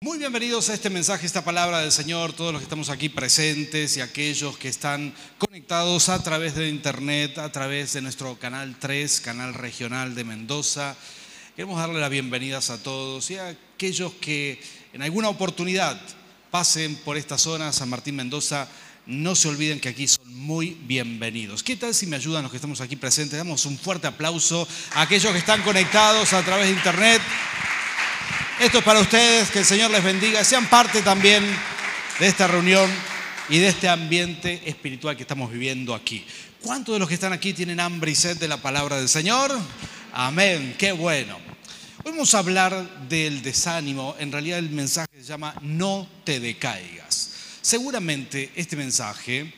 Muy 0.00 0.18
bienvenidos 0.18 0.70
a 0.70 0.74
este 0.74 0.90
mensaje, 0.90 1.26
esta 1.26 1.42
palabra 1.42 1.80
del 1.80 1.90
Señor, 1.90 2.32
todos 2.32 2.52
los 2.52 2.60
que 2.60 2.66
estamos 2.66 2.88
aquí 2.88 3.08
presentes 3.08 3.96
y 3.96 4.00
aquellos 4.00 4.56
que 4.56 4.68
están 4.68 5.12
conectados 5.38 6.08
a 6.08 6.22
través 6.22 6.54
de 6.54 6.68
internet, 6.68 7.36
a 7.38 7.50
través 7.50 7.94
de 7.94 8.00
nuestro 8.00 8.38
canal 8.38 8.76
3, 8.78 9.20
canal 9.20 9.54
regional 9.54 10.14
de 10.14 10.22
Mendoza. 10.22 10.94
Queremos 11.56 11.80
darle 11.80 11.98
las 11.98 12.10
bienvenidas 12.10 12.70
a 12.70 12.80
todos 12.80 13.28
y 13.32 13.38
a 13.38 13.48
aquellos 13.48 14.12
que 14.20 14.62
en 14.92 15.02
alguna 15.02 15.30
oportunidad 15.30 16.00
pasen 16.52 16.94
por 16.98 17.16
esta 17.16 17.36
zona, 17.36 17.72
San 17.72 17.88
Martín 17.88 18.14
Mendoza, 18.14 18.68
no 19.06 19.34
se 19.34 19.48
olviden 19.48 19.80
que 19.80 19.88
aquí 19.88 20.06
son 20.06 20.32
muy 20.32 20.78
bienvenidos. 20.82 21.64
¿Qué 21.64 21.74
tal 21.74 21.92
si 21.92 22.06
me 22.06 22.14
ayudan 22.14 22.44
los 22.44 22.52
que 22.52 22.58
estamos 22.58 22.80
aquí 22.80 22.94
presentes? 22.94 23.36
Damos 23.36 23.66
un 23.66 23.76
fuerte 23.76 24.06
aplauso 24.06 24.68
a 24.94 25.02
aquellos 25.02 25.32
que 25.32 25.38
están 25.38 25.62
conectados 25.62 26.34
a 26.34 26.44
través 26.44 26.66
de 26.66 26.74
internet. 26.74 27.20
Esto 28.60 28.78
es 28.78 28.84
para 28.84 28.98
ustedes, 28.98 29.50
que 29.50 29.60
el 29.60 29.64
Señor 29.64 29.92
les 29.92 30.02
bendiga, 30.02 30.42
sean 30.42 30.68
parte 30.68 31.00
también 31.02 31.44
de 32.18 32.26
esta 32.26 32.48
reunión 32.48 32.90
y 33.48 33.58
de 33.58 33.68
este 33.68 33.88
ambiente 33.88 34.60
espiritual 34.68 35.16
que 35.16 35.22
estamos 35.22 35.52
viviendo 35.52 35.94
aquí. 35.94 36.26
¿Cuántos 36.60 36.96
de 36.96 36.98
los 36.98 37.06
que 37.06 37.14
están 37.14 37.32
aquí 37.32 37.52
tienen 37.52 37.78
hambre 37.78 38.10
y 38.10 38.16
sed 38.16 38.36
de 38.36 38.48
la 38.48 38.56
palabra 38.56 38.96
del 38.96 39.08
Señor? 39.08 39.56
Amén, 40.12 40.74
qué 40.76 40.90
bueno. 40.90 41.38
Hoy 42.02 42.10
vamos 42.10 42.34
a 42.34 42.40
hablar 42.40 43.08
del 43.08 43.42
desánimo, 43.42 44.16
en 44.18 44.32
realidad 44.32 44.58
el 44.58 44.70
mensaje 44.70 45.06
se 45.16 45.22
llama 45.28 45.54
No 45.62 46.08
te 46.24 46.40
decaigas. 46.40 47.30
Seguramente 47.62 48.50
este 48.56 48.74
mensaje 48.74 49.54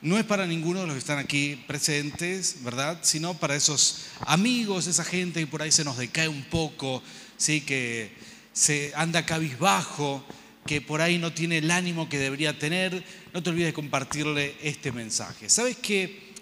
no 0.00 0.18
es 0.18 0.24
para 0.24 0.48
ninguno 0.48 0.80
de 0.80 0.86
los 0.86 0.94
que 0.94 1.00
están 1.00 1.20
aquí 1.20 1.62
presentes, 1.68 2.56
¿verdad? 2.64 2.98
Sino 3.02 3.34
para 3.34 3.54
esos 3.54 4.06
amigos, 4.26 4.88
esa 4.88 5.04
gente 5.04 5.38
que 5.38 5.46
por 5.46 5.62
ahí 5.62 5.70
se 5.70 5.84
nos 5.84 5.96
decae 5.96 6.26
un 6.26 6.42
poco, 6.42 7.04
¿sí? 7.36 7.60
Que 7.60 8.31
se 8.52 8.92
anda 8.94 9.24
cabizbajo, 9.24 10.24
que 10.66 10.80
por 10.80 11.00
ahí 11.00 11.18
no 11.18 11.32
tiene 11.32 11.58
el 11.58 11.70
ánimo 11.70 12.08
que 12.08 12.18
debería 12.18 12.58
tener, 12.58 13.04
no 13.32 13.42
te 13.42 13.50
olvides 13.50 13.68
de 13.68 13.72
compartirle 13.72 14.56
este 14.62 14.92
mensaje. 14.92 15.48
¿Sabes 15.48 15.76
que 15.76 16.32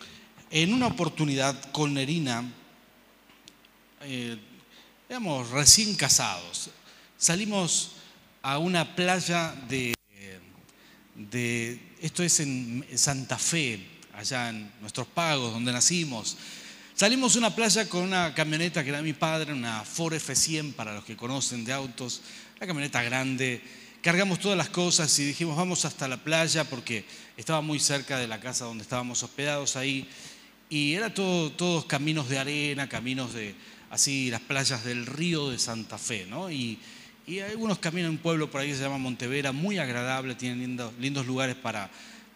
en 0.50 0.74
una 0.74 0.88
oportunidad 0.88 1.70
con 1.72 1.94
Nerina, 1.94 2.44
eh, 4.02 4.36
recién 5.52 5.94
casados, 5.94 6.70
salimos 7.16 7.92
a 8.42 8.58
una 8.58 8.94
playa 8.94 9.54
de, 9.68 9.94
de, 11.14 11.80
esto 12.00 12.22
es 12.22 12.40
en 12.40 12.86
Santa 12.94 13.38
Fe, 13.38 13.86
allá 14.14 14.50
en 14.50 14.70
nuestros 14.80 15.06
pagos, 15.06 15.52
donde 15.52 15.72
nacimos, 15.72 16.36
Salimos 16.94 17.34
a 17.34 17.38
una 17.38 17.54
playa 17.54 17.88
con 17.88 18.02
una 18.02 18.34
camioneta 18.34 18.82
que 18.82 18.90
era 18.90 19.00
mi 19.00 19.14
padre, 19.14 19.52
una 19.52 19.84
Ford 19.84 20.14
F100 20.14 20.74
para 20.74 20.94
los 20.94 21.04
que 21.04 21.16
conocen 21.16 21.64
de 21.64 21.72
autos, 21.72 22.20
una 22.58 22.66
camioneta 22.66 23.02
grande. 23.02 23.62
Cargamos 24.02 24.38
todas 24.38 24.58
las 24.58 24.68
cosas 24.68 25.18
y 25.18 25.24
dijimos 25.24 25.56
vamos 25.56 25.84
hasta 25.84 26.08
la 26.08 26.18
playa 26.18 26.64
porque 26.64 27.04
estaba 27.36 27.62
muy 27.62 27.78
cerca 27.78 28.18
de 28.18 28.28
la 28.28 28.38
casa 28.38 28.66
donde 28.66 28.82
estábamos 28.82 29.22
hospedados 29.22 29.76
ahí. 29.76 30.08
Y 30.68 30.92
era 30.92 31.14
todo, 31.14 31.50
todos 31.52 31.86
caminos 31.86 32.28
de 32.28 32.38
arena, 32.38 32.88
caminos 32.88 33.32
de 33.32 33.54
así 33.88 34.30
las 34.30 34.40
playas 34.42 34.84
del 34.84 35.06
río 35.06 35.50
de 35.50 35.58
Santa 35.58 35.96
Fe, 35.96 36.26
¿no? 36.28 36.50
Y, 36.50 36.78
y 37.26 37.40
algunos 37.40 37.78
caminos 37.78 38.10
un 38.10 38.18
pueblo 38.18 38.50
por 38.50 38.60
ahí 38.60 38.68
que 38.68 38.76
se 38.76 38.82
llama 38.82 38.98
Montevera, 38.98 39.52
muy 39.52 39.78
agradable, 39.78 40.34
tienen 40.34 40.58
lindos, 40.58 40.92
lindos 40.98 41.26
lugares 41.26 41.56
para 41.56 41.90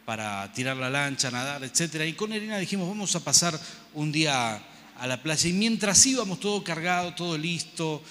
para 0.05 0.52
tirar 0.52 0.77
la 0.77 0.91
lancha, 0.91 1.30
nadar, 1.30 1.64
etc. 1.64 2.02
Y 2.06 2.12
con 2.12 2.33
Elena 2.33 2.58
dijimos, 2.58 2.89
vamos 2.89 3.14
a 3.16 3.20
pasar 3.20 3.58
un 3.94 4.12
día 4.12 4.62
a 4.98 5.06
la 5.06 5.22
playa. 5.22 5.48
Y 5.48 5.52
mientras 5.52 6.04
íbamos 6.06 6.40
todo 6.40 6.62
cargado, 6.62 7.14
todo 7.14 7.38
listo, 7.38 8.02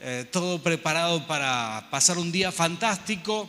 eh, 0.00 0.26
todo 0.30 0.62
preparado 0.62 1.26
para 1.26 1.88
pasar 1.90 2.18
un 2.18 2.32
día 2.32 2.52
fantástico, 2.52 3.48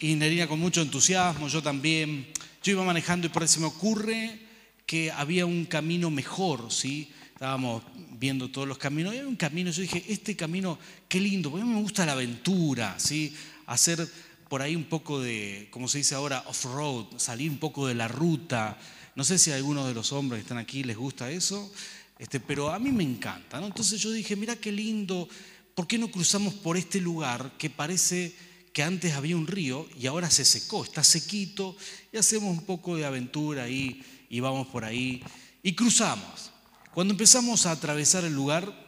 y 0.00 0.14
Nerina 0.14 0.46
con 0.46 0.60
mucho 0.60 0.82
entusiasmo, 0.82 1.48
yo 1.48 1.62
también, 1.62 2.26
yo 2.62 2.72
iba 2.72 2.84
manejando 2.84 3.26
y 3.26 3.30
por 3.30 3.42
ahí 3.42 3.48
se 3.48 3.60
me 3.60 3.66
ocurre 3.66 4.38
que 4.86 5.10
había 5.10 5.46
un 5.46 5.64
camino 5.64 6.10
mejor, 6.10 6.70
¿sí? 6.70 7.10
Estábamos 7.32 7.82
viendo 8.12 8.50
todos 8.50 8.68
los 8.68 8.78
caminos, 8.78 9.14
y 9.14 9.18
había 9.18 9.28
un 9.28 9.36
camino, 9.36 9.70
yo 9.70 9.82
dije, 9.82 10.04
este 10.08 10.36
camino, 10.36 10.78
qué 11.08 11.20
lindo, 11.20 11.50
porque 11.50 11.62
a 11.62 11.66
mí 11.66 11.74
me 11.74 11.80
gusta 11.80 12.04
la 12.06 12.12
aventura, 12.12 12.94
¿sí? 12.98 13.34
Hacer 13.66 14.06
por 14.48 14.62
ahí 14.62 14.76
un 14.76 14.84
poco 14.84 15.20
de, 15.20 15.68
como 15.70 15.88
se 15.88 15.98
dice 15.98 16.14
ahora, 16.14 16.44
off-road, 16.46 17.18
salir 17.18 17.50
un 17.50 17.58
poco 17.58 17.86
de 17.86 17.94
la 17.94 18.06
ruta. 18.08 18.78
No 19.14 19.24
sé 19.24 19.38
si 19.38 19.50
a 19.50 19.56
algunos 19.56 19.86
de 19.86 19.94
los 19.94 20.12
hombres 20.12 20.38
que 20.38 20.42
están 20.42 20.58
aquí 20.58 20.82
les 20.84 20.96
gusta 20.96 21.30
eso, 21.30 21.72
este, 22.18 22.40
pero 22.40 22.70
a 22.70 22.78
mí 22.78 22.90
me 22.90 23.04
encanta. 23.04 23.60
¿no? 23.60 23.66
Entonces 23.66 24.00
yo 24.00 24.10
dije, 24.10 24.36
mira 24.36 24.56
qué 24.56 24.72
lindo, 24.72 25.28
¿por 25.74 25.86
qué 25.86 25.98
no 25.98 26.10
cruzamos 26.10 26.54
por 26.54 26.76
este 26.76 27.00
lugar 27.00 27.52
que 27.58 27.70
parece 27.70 28.34
que 28.72 28.82
antes 28.82 29.12
había 29.14 29.36
un 29.36 29.46
río 29.46 29.88
y 29.98 30.06
ahora 30.06 30.30
se 30.30 30.44
secó, 30.44 30.84
está 30.84 31.04
sequito, 31.04 31.76
y 32.12 32.16
hacemos 32.16 32.50
un 32.50 32.64
poco 32.64 32.96
de 32.96 33.04
aventura 33.04 33.64
ahí 33.64 34.02
y 34.28 34.40
vamos 34.40 34.66
por 34.68 34.84
ahí 34.84 35.22
y 35.62 35.74
cruzamos. 35.74 36.50
Cuando 36.92 37.12
empezamos 37.12 37.66
a 37.66 37.72
atravesar 37.72 38.24
el 38.24 38.34
lugar, 38.34 38.84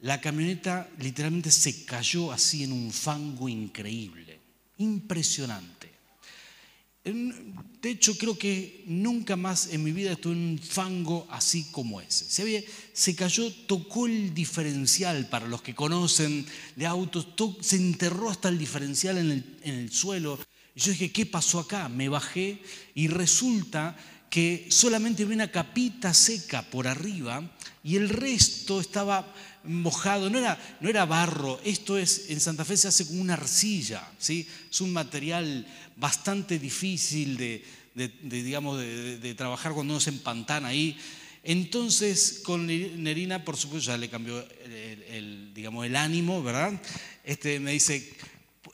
la 0.00 0.20
camioneta 0.20 0.88
literalmente 0.98 1.50
se 1.50 1.84
cayó 1.84 2.30
así 2.32 2.64
en 2.64 2.72
un 2.72 2.92
fango 2.92 3.48
increíble 3.48 4.38
impresionante. 4.78 5.77
De 7.04 7.90
hecho, 7.90 8.18
creo 8.18 8.36
que 8.36 8.82
nunca 8.86 9.36
más 9.36 9.68
en 9.68 9.84
mi 9.84 9.92
vida 9.92 10.12
estuve 10.12 10.34
en 10.34 10.40
un 10.40 10.58
fango 10.58 11.26
así 11.30 11.64
como 11.70 12.00
ese. 12.00 12.26
Se, 12.92 13.14
cayó, 13.14 13.52
tocó 13.66 14.06
el 14.06 14.34
diferencial, 14.34 15.28
para 15.28 15.46
los 15.46 15.62
que 15.62 15.74
conocen 15.74 16.44
de 16.76 16.86
autos, 16.86 17.28
se 17.60 17.76
enterró 17.76 18.30
hasta 18.30 18.48
el 18.48 18.58
diferencial 18.58 19.18
en 19.18 19.44
el, 19.62 19.92
suelo. 19.92 20.38
Y 20.74 20.80
yo 20.80 20.92
dije, 20.92 21.12
¿qué 21.12 21.24
pasó 21.24 21.60
acá? 21.60 21.88
Me 21.88 22.08
bajé 22.08 22.60
y 22.94 23.08
resulta 23.08 23.96
que 24.28 24.66
solamente 24.70 25.22
había 25.22 25.36
una 25.36 25.50
capita 25.50 26.12
seca 26.12 26.62
por 26.62 26.86
arriba 26.86 27.50
y 27.82 27.96
el 27.96 28.08
resto 28.08 28.80
estaba 28.80 29.32
mojado, 29.64 30.30
no 30.30 30.38
era, 30.38 30.58
no 30.80 30.88
era 30.88 31.04
barro, 31.04 31.60
esto 31.64 31.98
es, 31.98 32.30
en 32.30 32.40
Santa 32.40 32.64
Fe 32.64 32.76
se 32.76 32.88
hace 32.88 33.06
como 33.06 33.20
una 33.20 33.34
arcilla, 33.34 34.06
¿sí? 34.18 34.46
es 34.70 34.80
un 34.80 34.92
material 34.92 35.66
bastante 35.98 36.58
difícil 36.58 37.36
de, 37.36 37.64
digamos, 38.22 38.78
de, 38.78 39.34
trabajar 39.34 39.72
cuando 39.72 39.94
uno 39.94 40.00
se 40.00 40.10
empantana 40.10 40.68
ahí. 40.68 40.96
Entonces, 41.42 42.40
con 42.44 42.66
Nerina, 42.66 43.44
por 43.44 43.56
supuesto, 43.56 43.90
ya 43.90 43.96
le 43.96 44.08
cambió 44.08 44.44
el, 45.10 45.52
digamos, 45.54 45.86
el 45.86 45.96
ánimo, 45.96 46.42
¿verdad? 46.42 46.80
Este, 47.24 47.58
me 47.60 47.72
dice, 47.72 48.12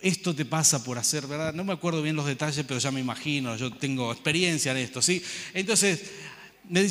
esto 0.00 0.34
te 0.34 0.44
pasa 0.44 0.82
por 0.82 0.98
hacer, 0.98 1.26
¿verdad? 1.26 1.54
No 1.54 1.64
me 1.64 1.72
acuerdo 1.72 2.02
bien 2.02 2.16
los 2.16 2.26
detalles, 2.26 2.64
pero 2.66 2.80
ya 2.80 2.90
me 2.90 3.00
imagino, 3.00 3.56
yo 3.56 3.72
tengo 3.72 4.12
experiencia 4.12 4.72
en 4.72 4.78
esto, 4.78 5.00
¿sí? 5.00 5.22
Entonces, 5.54 6.02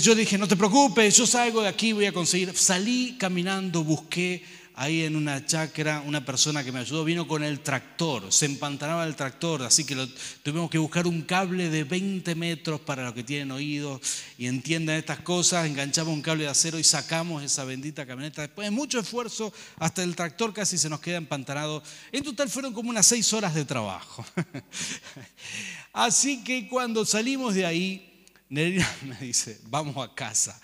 yo 0.02 0.16
dije, 0.16 0.38
no 0.38 0.48
te 0.48 0.56
preocupes, 0.56 1.16
yo 1.18 1.26
salgo 1.26 1.62
de 1.62 1.68
aquí, 1.68 1.94
voy 1.94 2.06
a 2.06 2.14
conseguir. 2.14 2.56
Salí 2.56 3.18
caminando, 3.20 3.84
busqué 3.84 4.44
ahí 4.76 5.04
en 5.04 5.16
una 5.16 5.46
chacra 5.46 6.02
una 6.06 6.26
persona 6.26 6.64
que 6.64 6.72
me 6.72 6.80
ayudó, 6.80 7.04
vino 7.04 7.28
con 7.28 7.44
el 7.44 7.60
tractor, 7.60 8.32
se 8.32 8.46
empantanaba 8.46 9.06
el 9.06 9.16
tractor, 9.16 9.64
así 9.64 9.84
que 9.86 9.96
tuvimos 10.42 10.70
que 10.70 10.78
buscar 10.78 11.08
un 11.08 11.22
cable 11.22 11.70
de 11.70 11.84
20 11.84 12.36
metros 12.36 12.82
para 12.82 13.04
los 13.04 13.14
que 13.14 13.24
tienen 13.24 13.52
oídos 13.52 14.02
y 14.38 14.48
entiendan 14.48 14.96
estas 14.98 15.20
cosas, 15.20 15.66
enganchamos 15.66 16.14
un 16.14 16.22
cable 16.22 16.46
de 16.46 16.50
acero 16.50 16.80
y 16.80 16.84
sacamos 16.84 17.44
esa 17.44 17.64
bendita 17.64 18.06
camioneta. 18.06 18.42
Después 18.42 18.66
de 18.66 18.72
mucho 18.72 19.00
esfuerzo, 19.00 19.54
hasta 19.78 20.04
el 20.04 20.16
tractor 20.16 20.54
casi 20.54 20.78
se 20.78 20.90
nos 20.90 21.00
queda 21.00 21.18
empantanado. 21.18 21.84
En 22.12 22.24
total 22.24 22.50
fueron 22.50 22.74
como 22.74 22.90
unas 22.90 23.06
seis 23.06 23.32
horas 23.34 23.54
de 23.54 23.66
trabajo. 23.66 24.26
así 25.94 26.44
que 26.44 26.68
cuando 26.68 27.06
salimos 27.06 27.54
de 27.54 27.66
ahí, 27.66 28.26
Nerina 28.50 28.88
me 29.02 29.18
dice, 29.18 29.60
vamos 29.66 29.98
a 29.98 30.14
casa. 30.14 30.60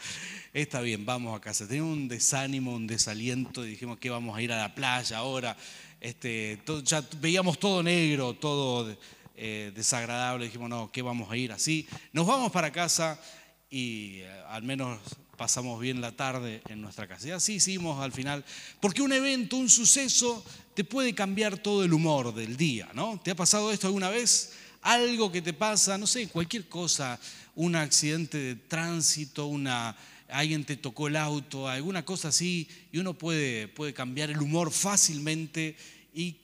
Está 0.61 0.81
bien, 0.81 1.05
vamos 1.05 1.33
a 1.37 1.39
casa. 1.39 1.65
Tenía 1.65 1.85
un 1.85 2.09
desánimo, 2.09 2.75
un 2.75 2.85
desaliento, 2.85 3.63
dijimos 3.63 3.97
que 3.97 4.09
vamos 4.09 4.37
a 4.37 4.41
ir 4.41 4.51
a 4.51 4.57
la 4.57 4.75
playa 4.75 5.19
ahora. 5.19 5.55
Este, 6.01 6.61
ya 6.83 7.01
veíamos 7.21 7.57
todo 7.57 7.81
negro, 7.81 8.33
todo 8.33 8.93
eh, 9.37 9.71
desagradable. 9.73 10.47
Dijimos, 10.47 10.69
no, 10.69 10.91
¿qué 10.91 11.01
vamos 11.01 11.31
a 11.31 11.37
ir 11.37 11.53
así? 11.53 11.87
Nos 12.11 12.27
vamos 12.27 12.51
para 12.51 12.73
casa 12.73 13.17
y 13.69 14.17
eh, 14.17 14.29
al 14.49 14.63
menos 14.63 14.99
pasamos 15.37 15.79
bien 15.79 16.01
la 16.01 16.11
tarde 16.11 16.61
en 16.67 16.81
nuestra 16.81 17.07
casa. 17.07 17.29
Y 17.29 17.31
así 17.31 17.53
hicimos 17.53 18.03
al 18.03 18.11
final, 18.11 18.43
porque 18.81 19.01
un 19.01 19.13
evento, 19.13 19.55
un 19.55 19.69
suceso, 19.69 20.43
te 20.73 20.83
puede 20.83 21.15
cambiar 21.15 21.57
todo 21.57 21.85
el 21.85 21.93
humor 21.93 22.35
del 22.35 22.57
día, 22.57 22.89
¿no? 22.93 23.17
¿Te 23.23 23.31
ha 23.31 23.35
pasado 23.35 23.71
esto 23.71 23.87
alguna 23.87 24.09
vez? 24.09 24.51
Algo 24.81 25.31
que 25.31 25.41
te 25.41 25.53
pasa, 25.53 25.97
no 25.97 26.05
sé, 26.05 26.27
cualquier 26.27 26.67
cosa, 26.67 27.17
un 27.55 27.77
accidente 27.77 28.37
de 28.37 28.55
tránsito, 28.55 29.45
una, 29.45 29.95
alguien 30.31 30.63
te 30.63 30.77
tocó 30.77 31.07
el 31.07 31.15
auto, 31.15 31.67
alguna 31.67 32.05
cosa 32.05 32.29
así, 32.29 32.67
y 32.91 32.99
uno 32.99 33.13
puede, 33.13 33.67
puede 33.67 33.93
cambiar 33.93 34.29
el 34.29 34.41
humor 34.41 34.71
fácilmente 34.71 35.75
y 36.13 36.37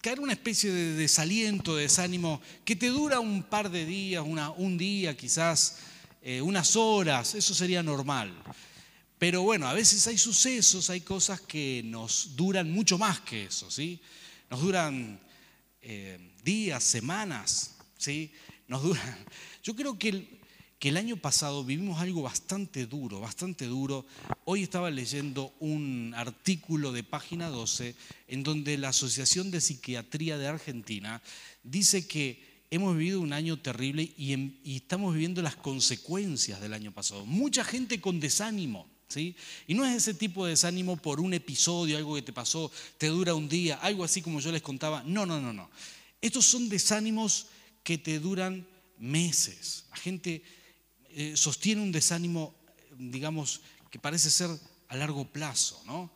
caer 0.00 0.20
una 0.20 0.32
especie 0.32 0.70
de 0.70 0.94
desaliento, 0.94 1.76
de 1.76 1.82
desánimo, 1.82 2.40
que 2.64 2.76
te 2.76 2.88
dura 2.88 3.20
un 3.20 3.42
par 3.42 3.70
de 3.70 3.84
días, 3.84 4.24
una, 4.26 4.50
un 4.50 4.78
día 4.78 5.16
quizás, 5.16 5.78
eh, 6.22 6.40
unas 6.40 6.76
horas, 6.76 7.34
eso 7.34 7.54
sería 7.54 7.82
normal. 7.82 8.32
Pero 9.18 9.42
bueno, 9.42 9.68
a 9.68 9.72
veces 9.72 10.06
hay 10.06 10.18
sucesos, 10.18 10.90
hay 10.90 11.00
cosas 11.00 11.40
que 11.40 11.82
nos 11.84 12.34
duran 12.34 12.70
mucho 12.72 12.98
más 12.98 13.20
que 13.20 13.44
eso, 13.44 13.70
¿sí? 13.70 14.00
Nos 14.50 14.60
duran 14.60 15.20
eh, 15.80 16.32
días, 16.44 16.82
semanas, 16.82 17.76
¿sí? 17.96 18.32
Nos 18.66 18.82
duran. 18.82 19.18
Yo 19.62 19.76
creo 19.76 19.96
que 19.96 20.41
que 20.82 20.88
el 20.88 20.96
año 20.96 21.16
pasado 21.16 21.62
vivimos 21.62 22.00
algo 22.00 22.22
bastante 22.22 22.86
duro, 22.86 23.20
bastante 23.20 23.66
duro. 23.66 24.04
Hoy 24.44 24.64
estaba 24.64 24.90
leyendo 24.90 25.54
un 25.60 26.12
artículo 26.16 26.90
de 26.90 27.04
página 27.04 27.50
12 27.50 27.94
en 28.26 28.42
donde 28.42 28.76
la 28.76 28.88
Asociación 28.88 29.52
de 29.52 29.60
Psiquiatría 29.60 30.38
de 30.38 30.48
Argentina 30.48 31.22
dice 31.62 32.08
que 32.08 32.64
hemos 32.72 32.96
vivido 32.96 33.20
un 33.20 33.32
año 33.32 33.60
terrible 33.60 34.12
y, 34.18 34.74
estamos 34.74 35.14
viviendo 35.14 35.40
las 35.40 35.54
consecuencias 35.54 36.60
del 36.60 36.72
año 36.72 36.90
pasado. 36.90 37.24
Mucha 37.26 37.62
gente 37.62 38.00
con 38.00 38.18
desánimo. 38.18 38.88
¿Sí? 39.06 39.36
Y 39.68 39.74
no 39.74 39.84
es 39.84 39.94
ese 39.94 40.14
tipo 40.14 40.46
de 40.46 40.52
desánimo 40.52 40.96
por 40.96 41.20
un 41.20 41.32
episodio, 41.32 41.96
algo 41.96 42.16
que 42.16 42.22
te 42.22 42.32
pasó, 42.32 42.72
te 42.98 43.06
dura 43.06 43.34
un 43.34 43.48
día, 43.48 43.76
algo 43.76 44.02
así 44.02 44.20
como 44.20 44.40
yo 44.40 44.50
les 44.50 44.62
contaba. 44.62 45.04
No, 45.06 45.26
no, 45.26 45.40
no, 45.40 45.52
no. 45.52 45.70
Estos 46.20 46.44
son 46.44 46.68
desánimos 46.68 47.46
que 47.84 47.98
te 47.98 48.18
duran 48.18 48.66
meses. 48.98 49.84
La 49.90 49.96
gente 49.96 50.42
eh, 51.14 51.36
sostiene 51.36 51.82
un 51.82 51.92
desánimo, 51.92 52.54
digamos, 52.98 53.60
que 53.90 53.98
parece 53.98 54.30
ser 54.30 54.50
a 54.88 54.96
largo 54.96 55.24
plazo, 55.24 55.82
¿no? 55.86 56.10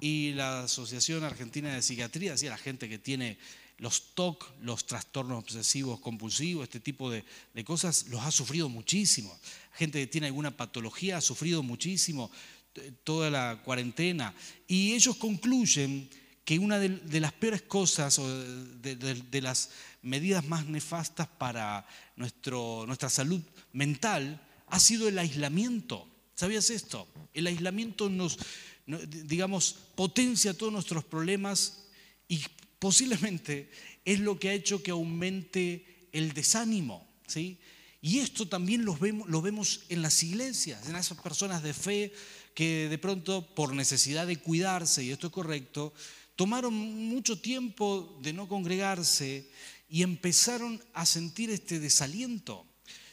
Y 0.00 0.32
la 0.32 0.64
Asociación 0.64 1.24
Argentina 1.24 1.74
de 1.74 1.82
Psiquiatría 1.82 2.32
decía 2.32 2.50
la 2.50 2.58
gente 2.58 2.88
que 2.88 2.98
tiene 2.98 3.38
los 3.78 4.14
TOC, 4.14 4.46
los 4.62 4.86
trastornos 4.86 5.44
obsesivos 5.44 6.00
compulsivos, 6.00 6.64
este 6.64 6.80
tipo 6.80 7.10
de, 7.10 7.24
de, 7.54 7.64
cosas, 7.64 8.06
los 8.08 8.20
ha 8.22 8.30
sufrido 8.30 8.68
muchísimo. 8.68 9.34
Gente 9.72 10.00
que 10.00 10.06
tiene 10.06 10.26
alguna 10.26 10.54
patología 10.56 11.16
ha 11.16 11.20
sufrido 11.22 11.62
muchísimo 11.62 12.30
toda 13.04 13.30
la 13.30 13.62
cuarentena. 13.64 14.34
Y 14.66 14.92
ellos 14.92 15.16
concluyen 15.16 16.10
que 16.50 16.58
una 16.58 16.80
de, 16.80 17.20
las 17.20 17.32
peores 17.32 17.62
cosas 17.62 18.18
o 18.18 18.28
de, 18.28 19.40
las 19.40 19.70
medidas 20.02 20.44
más 20.44 20.66
nefastas 20.66 21.28
para 21.28 21.86
nuestro, 22.16 22.82
nuestra 22.88 23.08
salud 23.08 23.40
mental 23.72 24.44
ha 24.66 24.80
sido 24.80 25.06
el 25.06 25.16
aislamiento. 25.16 26.08
¿Sabías 26.34 26.70
esto? 26.70 27.06
El 27.34 27.46
aislamiento 27.46 28.10
nos, 28.10 28.36
digamos, 28.84 29.76
potencia 29.94 30.52
todos 30.52 30.72
nuestros 30.72 31.04
problemas 31.04 31.84
y 32.26 32.42
posiblemente 32.80 33.70
es 34.04 34.18
lo 34.18 34.36
que 34.40 34.48
ha 34.48 34.52
hecho 34.52 34.82
que 34.82 34.90
aumente 34.90 36.08
el 36.10 36.32
desánimo. 36.32 37.06
¿sí? 37.28 37.60
Y 38.02 38.18
esto 38.18 38.48
también 38.48 38.84
lo 38.84 38.96
vemos, 38.96 39.28
lo 39.28 39.40
vemos 39.40 39.82
en 39.88 40.02
las 40.02 40.20
iglesias, 40.24 40.88
en 40.88 40.96
esas 40.96 41.20
personas 41.20 41.62
de 41.62 41.74
fe 41.74 42.12
que 42.54 42.88
de 42.88 42.98
pronto 42.98 43.54
por 43.54 43.72
necesidad 43.72 44.26
de 44.26 44.38
cuidarse, 44.38 45.04
y 45.04 45.12
esto 45.12 45.28
es 45.28 45.32
correcto, 45.32 45.94
tomaron 46.40 46.72
mucho 46.72 47.38
tiempo 47.38 48.18
de 48.22 48.32
no 48.32 48.48
congregarse 48.48 49.46
y 49.90 50.02
empezaron 50.02 50.82
a 50.94 51.04
sentir 51.04 51.50
este 51.50 51.78
desaliento. 51.78 52.64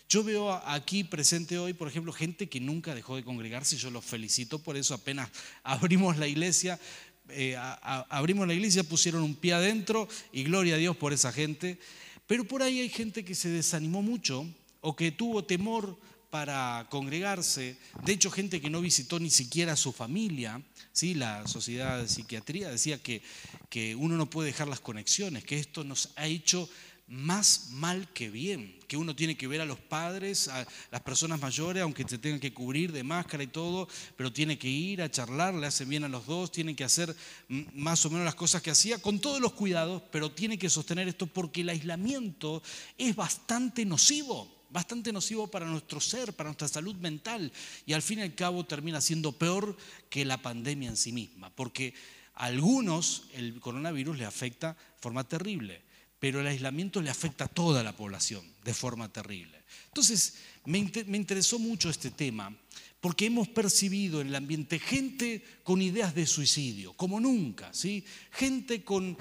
Yo 0.07 0.23
veo 0.23 0.49
aquí 0.49 1.03
presente 1.03 1.59
hoy, 1.59 1.73
por 1.73 1.89
ejemplo, 1.89 2.13
gente 2.13 2.47
que 2.47 2.61
nunca 2.61 2.95
dejó 2.95 3.17
de 3.17 3.25
congregarse 3.25 3.75
yo 3.75 3.91
los 3.91 4.05
felicito 4.05 4.59
por 4.59 4.77
eso. 4.77 4.93
Apenas 4.93 5.29
abrimos 5.63 6.15
la 6.15 6.25
iglesia, 6.25 6.79
eh, 7.27 7.57
abrimos 7.57 8.47
la 8.47 8.53
iglesia, 8.53 8.85
pusieron 8.85 9.23
un 9.23 9.35
pie 9.35 9.55
adentro 9.55 10.07
y 10.31 10.43
gloria 10.43 10.75
a 10.75 10.77
Dios 10.77 10.95
por 10.95 11.11
esa 11.11 11.33
gente. 11.33 11.79
Pero 12.27 12.45
por 12.45 12.63
ahí 12.63 12.79
hay 12.79 12.87
gente 12.87 13.25
que 13.25 13.35
se 13.35 13.49
desanimó 13.49 14.01
mucho 14.01 14.47
o 14.79 14.95
que 14.95 15.11
tuvo 15.11 15.43
temor 15.43 15.99
para 16.29 16.87
congregarse. 16.89 17.77
De 18.03 18.13
hecho, 18.13 18.31
gente 18.31 18.61
que 18.61 18.69
no 18.69 18.81
visitó 18.81 19.19
ni 19.19 19.29
siquiera 19.29 19.73
a 19.73 19.77
su 19.77 19.91
familia. 19.91 20.61
¿sí? 20.91 21.13
La 21.13 21.47
Sociedad 21.47 22.01
de 22.01 22.07
Psiquiatría 22.07 22.69
decía 22.69 23.01
que, 23.01 23.21
que 23.69 23.95
uno 23.95 24.17
no 24.17 24.29
puede 24.29 24.47
dejar 24.47 24.67
las 24.67 24.79
conexiones, 24.79 25.43
que 25.43 25.57
esto 25.57 25.83
nos 25.83 26.11
ha 26.15 26.27
hecho 26.27 26.69
más 27.07 27.69
mal 27.71 28.09
que 28.11 28.29
bien, 28.29 28.77
que 28.87 28.97
uno 28.97 29.15
tiene 29.15 29.37
que 29.37 29.47
ver 29.47 29.61
a 29.61 29.65
los 29.65 29.79
padres, 29.79 30.49
a 30.49 30.67
las 30.91 31.01
personas 31.01 31.39
mayores, 31.39 31.81
aunque 31.81 32.03
se 32.03 32.17
tengan 32.17 32.41
que 32.41 32.53
cubrir 32.53 32.91
de 32.91 33.03
máscara 33.03 33.43
y 33.43 33.47
todo, 33.47 33.87
pero 34.17 34.33
tiene 34.33 34.59
que 34.59 34.67
ir 34.67 35.01
a 35.01 35.09
charlar, 35.09 35.53
le 35.53 35.67
hacen 35.67 35.87
bien 35.87 36.03
a 36.03 36.09
los 36.09 36.25
dos, 36.25 36.51
tienen 36.51 36.75
que 36.75 36.83
hacer 36.83 37.15
más 37.47 38.05
o 38.05 38.09
menos 38.09 38.25
las 38.25 38.35
cosas 38.35 38.61
que 38.61 38.71
hacía, 38.71 38.97
con 38.97 39.19
todos 39.19 39.39
los 39.39 39.53
cuidados, 39.53 40.03
pero 40.11 40.31
tiene 40.31 40.59
que 40.59 40.69
sostener 40.69 41.07
esto 41.07 41.27
porque 41.27 41.61
el 41.61 41.69
aislamiento 41.69 42.61
es 42.97 43.15
bastante 43.15 43.85
nocivo 43.85 44.56
bastante 44.69 45.13
nocivo 45.13 45.47
para 45.47 45.65
nuestro 45.65 45.99
ser, 45.99 46.33
para 46.33 46.49
nuestra 46.49 46.67
salud 46.67 46.95
mental 46.95 47.51
y 47.85 47.93
al 47.93 48.01
fin 48.01 48.19
y 48.19 48.23
al 48.23 48.35
cabo 48.35 48.65
termina 48.65 49.01
siendo 49.01 49.31
peor 49.31 49.75
que 50.09 50.25
la 50.25 50.41
pandemia 50.41 50.89
en 50.89 50.97
sí 50.97 51.11
misma, 51.11 51.49
porque 51.49 51.93
a 52.35 52.45
algunos 52.45 53.23
el 53.33 53.59
coronavirus 53.59 54.17
le 54.17 54.25
afecta 54.25 54.73
de 54.73 55.01
forma 55.01 55.23
terrible, 55.23 55.81
pero 56.19 56.41
el 56.41 56.47
aislamiento 56.47 57.01
le 57.01 57.09
afecta 57.09 57.45
a 57.45 57.47
toda 57.47 57.83
la 57.83 57.95
población 57.95 58.45
de 58.63 58.73
forma 58.73 59.11
terrible. 59.11 59.57
Entonces, 59.87 60.35
me, 60.65 60.77
interesó 60.79 61.59
mucho 61.59 61.89
este 61.89 62.11
tema 62.11 62.55
porque 62.99 63.27
hemos 63.27 63.47
percibido 63.47 64.21
en 64.21 64.27
el 64.27 64.35
ambiente 64.35 64.79
gente 64.79 65.43
con 65.63 65.81
ideas 65.81 66.15
de 66.15 66.25
suicidio, 66.25 66.93
como 66.93 67.19
nunca, 67.19 67.73
¿sí? 67.73 68.03
gente 68.31 68.83
con, 68.83 69.17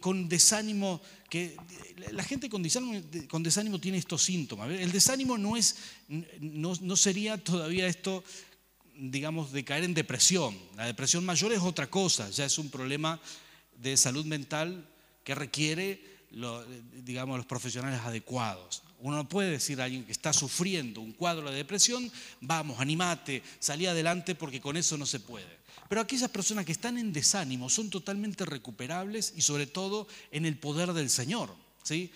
con 0.00 0.28
desánimo, 0.28 1.02
que 1.28 1.56
la 2.12 2.22
gente 2.22 2.48
con 2.48 2.62
desánimo, 2.62 3.00
con 3.28 3.42
desánimo 3.42 3.78
tiene 3.78 3.98
estos 3.98 4.22
síntomas. 4.22 4.70
El 4.70 4.92
desánimo 4.92 5.36
no, 5.36 5.56
es, 5.56 5.76
no, 6.40 6.72
no 6.80 6.96
sería 6.96 7.42
todavía 7.42 7.86
esto, 7.86 8.24
digamos, 8.96 9.52
de 9.52 9.64
caer 9.64 9.84
en 9.84 9.94
depresión. 9.94 10.56
La 10.76 10.86
depresión 10.86 11.24
mayor 11.24 11.52
es 11.52 11.60
otra 11.60 11.90
cosa, 11.90 12.30
ya 12.30 12.46
es 12.46 12.58
un 12.58 12.70
problema 12.70 13.20
de 13.76 13.96
salud 13.96 14.24
mental 14.24 14.88
que 15.22 15.34
requiere 15.34 16.18
digamos, 17.04 17.36
los 17.36 17.46
profesionales 17.46 18.00
adecuados. 18.00 18.82
Uno 19.00 19.16
no 19.16 19.28
puede 19.28 19.50
decir 19.50 19.80
a 19.80 19.84
alguien 19.84 20.04
que 20.04 20.12
está 20.12 20.32
sufriendo 20.32 21.00
un 21.00 21.12
cuadro 21.12 21.50
de 21.50 21.56
depresión, 21.56 22.10
vamos, 22.40 22.80
animate, 22.80 23.42
salí 23.60 23.86
adelante 23.86 24.34
porque 24.34 24.60
con 24.60 24.76
eso 24.76 24.98
no 24.98 25.06
se 25.06 25.20
puede. 25.20 25.58
Pero 25.88 26.00
aquellas 26.00 26.30
personas 26.30 26.64
que 26.66 26.72
están 26.72 26.98
en 26.98 27.12
desánimo 27.12 27.70
son 27.70 27.90
totalmente 27.90 28.44
recuperables 28.44 29.32
y 29.36 29.42
sobre 29.42 29.66
todo 29.66 30.06
en 30.30 30.44
el 30.44 30.58
poder 30.58 30.92
del 30.92 31.10
Señor. 31.10 31.54
¿sí? 31.82 32.10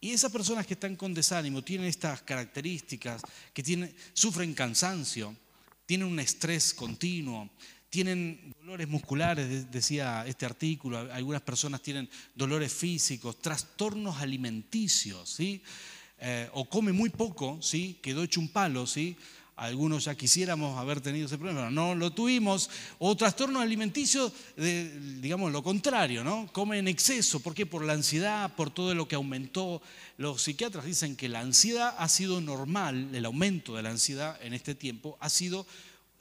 Y 0.00 0.10
esas 0.10 0.30
personas 0.30 0.66
que 0.66 0.74
están 0.74 0.96
con 0.96 1.14
desánimo 1.14 1.62
tienen 1.62 1.86
estas 1.86 2.22
características, 2.22 3.22
que 3.54 3.62
tienen, 3.62 3.94
sufren 4.12 4.52
cansancio, 4.52 5.34
tienen 5.86 6.08
un 6.08 6.20
estrés 6.20 6.74
continuo, 6.74 7.48
tienen 7.88 8.54
dolores 8.60 8.88
musculares, 8.88 9.70
decía 9.70 10.24
este 10.26 10.44
artículo, 10.44 10.98
algunas 11.12 11.40
personas 11.40 11.80
tienen 11.80 12.10
dolores 12.34 12.72
físicos, 12.72 13.40
trastornos 13.40 14.20
alimenticios, 14.20 15.30
¿sí? 15.30 15.62
Eh, 16.18 16.48
o 16.54 16.68
come 16.68 16.92
muy 16.92 17.10
poco, 17.10 17.58
¿sí? 17.60 17.98
quedó 18.02 18.22
hecho 18.22 18.40
un 18.40 18.48
palo, 18.48 18.86
¿sí? 18.86 19.16
algunos 19.56 20.04
ya 20.04 20.14
quisiéramos 20.14 20.78
haber 20.78 21.00
tenido 21.00 21.26
ese 21.26 21.38
problema, 21.38 21.70
no 21.70 21.94
lo 21.94 22.10
tuvimos, 22.10 22.68
o 22.98 23.16
trastornos 23.16 23.62
alimenticios, 23.62 24.32
digamos 24.56 25.50
lo 25.50 25.62
contrario, 25.62 26.22
¿no? 26.22 26.46
come 26.52 26.78
en 26.78 26.88
exceso, 26.88 27.40
¿por 27.40 27.54
qué? 27.54 27.64
Por 27.64 27.82
la 27.82 27.94
ansiedad, 27.94 28.54
por 28.54 28.70
todo 28.70 28.94
lo 28.94 29.08
que 29.08 29.14
aumentó. 29.14 29.80
Los 30.18 30.42
psiquiatras 30.42 30.84
dicen 30.84 31.16
que 31.16 31.30
la 31.30 31.40
ansiedad 31.40 31.94
ha 31.98 32.08
sido 32.08 32.40
normal, 32.42 33.14
el 33.14 33.24
aumento 33.24 33.76
de 33.76 33.82
la 33.82 33.90
ansiedad 33.90 34.38
en 34.42 34.52
este 34.52 34.74
tiempo 34.74 35.16
ha 35.20 35.30
sido 35.30 35.66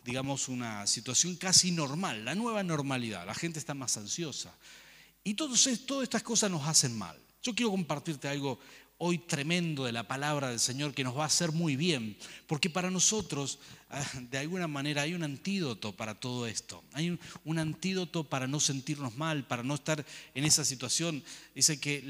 digamos, 0.06 0.50
una 0.50 0.86
situación 0.86 1.36
casi 1.36 1.72
normal, 1.72 2.24
la 2.24 2.36
nueva 2.36 2.62
normalidad. 2.62 3.26
La 3.26 3.34
gente 3.34 3.58
está 3.58 3.74
más 3.74 3.98
ansiosa. 3.98 4.56
Y 5.24 5.34
todas 5.34 5.66
estas 5.66 6.22
cosas 6.22 6.52
nos 6.52 6.68
hacen 6.68 6.96
mal. 6.96 7.20
Yo 7.42 7.56
quiero 7.56 7.72
compartirte 7.72 8.28
algo 8.28 8.60
hoy 8.98 9.18
tremendo 9.18 9.86
de 9.86 9.92
la 9.92 10.08
palabra 10.08 10.50
del 10.50 10.60
Señor 10.60 10.94
que 10.94 11.04
nos 11.04 11.18
va 11.18 11.24
a 11.24 11.28
hacer 11.28 11.52
muy 11.52 11.76
bien, 11.76 12.18
porque 12.48 12.70
para 12.70 12.90
nosotros, 12.90 13.60
ah, 13.90 14.04
de 14.30 14.38
alguna 14.38 14.68
manera, 14.68 15.02
hay 15.02 15.14
un 15.14 15.24
antídoto 15.24 15.96
para 15.96 16.16
todo 16.16 16.48
esto. 16.48 16.84
Hay 16.94 17.18
un, 17.44 17.60
antídoto 17.60 18.24
para 18.24 18.48
no 18.48 18.60
sentirnos 18.60 19.16
mal, 19.16 19.46
para 19.46 19.64
no 19.64 19.76
estar 19.76 20.06
en 20.34 20.46
esa 20.46 20.64
situación. 20.64 21.24
Dice 21.54 21.80
que 21.80 22.04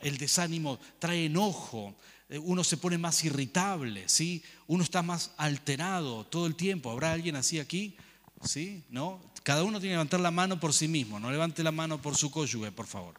el 0.00 0.18
desánimo 0.18 0.78
trae 0.98 1.26
enojo, 1.26 1.94
eh, 2.28 2.38
uno 2.38 2.64
se 2.64 2.78
pone 2.78 2.96
más 2.96 3.22
irritable, 3.24 4.08
¿sí? 4.08 4.42
Uno 4.66 4.82
está 4.82 5.02
más 5.02 5.32
alterado 5.36 6.24
todo 6.24 6.46
el 6.46 6.54
tiempo. 6.54 6.90
¿Habrá 6.90 7.12
alguien 7.12 7.36
así 7.36 7.58
aquí? 7.58 7.96
¿Sí? 8.42 8.82
¿No? 8.90 9.20
Cada 9.42 9.62
uno 9.62 9.78
tiene 9.78 9.92
que 9.92 9.96
levantar 9.96 10.20
la 10.20 10.30
mano 10.30 10.58
por 10.58 10.72
sí 10.72 10.88
mismo, 10.88 11.20
no 11.20 11.30
levante 11.30 11.62
la 11.62 11.70
mano 11.70 12.00
por 12.00 12.16
su 12.16 12.30
cónyuge, 12.30 12.72
por 12.72 12.86
favor. 12.86 13.14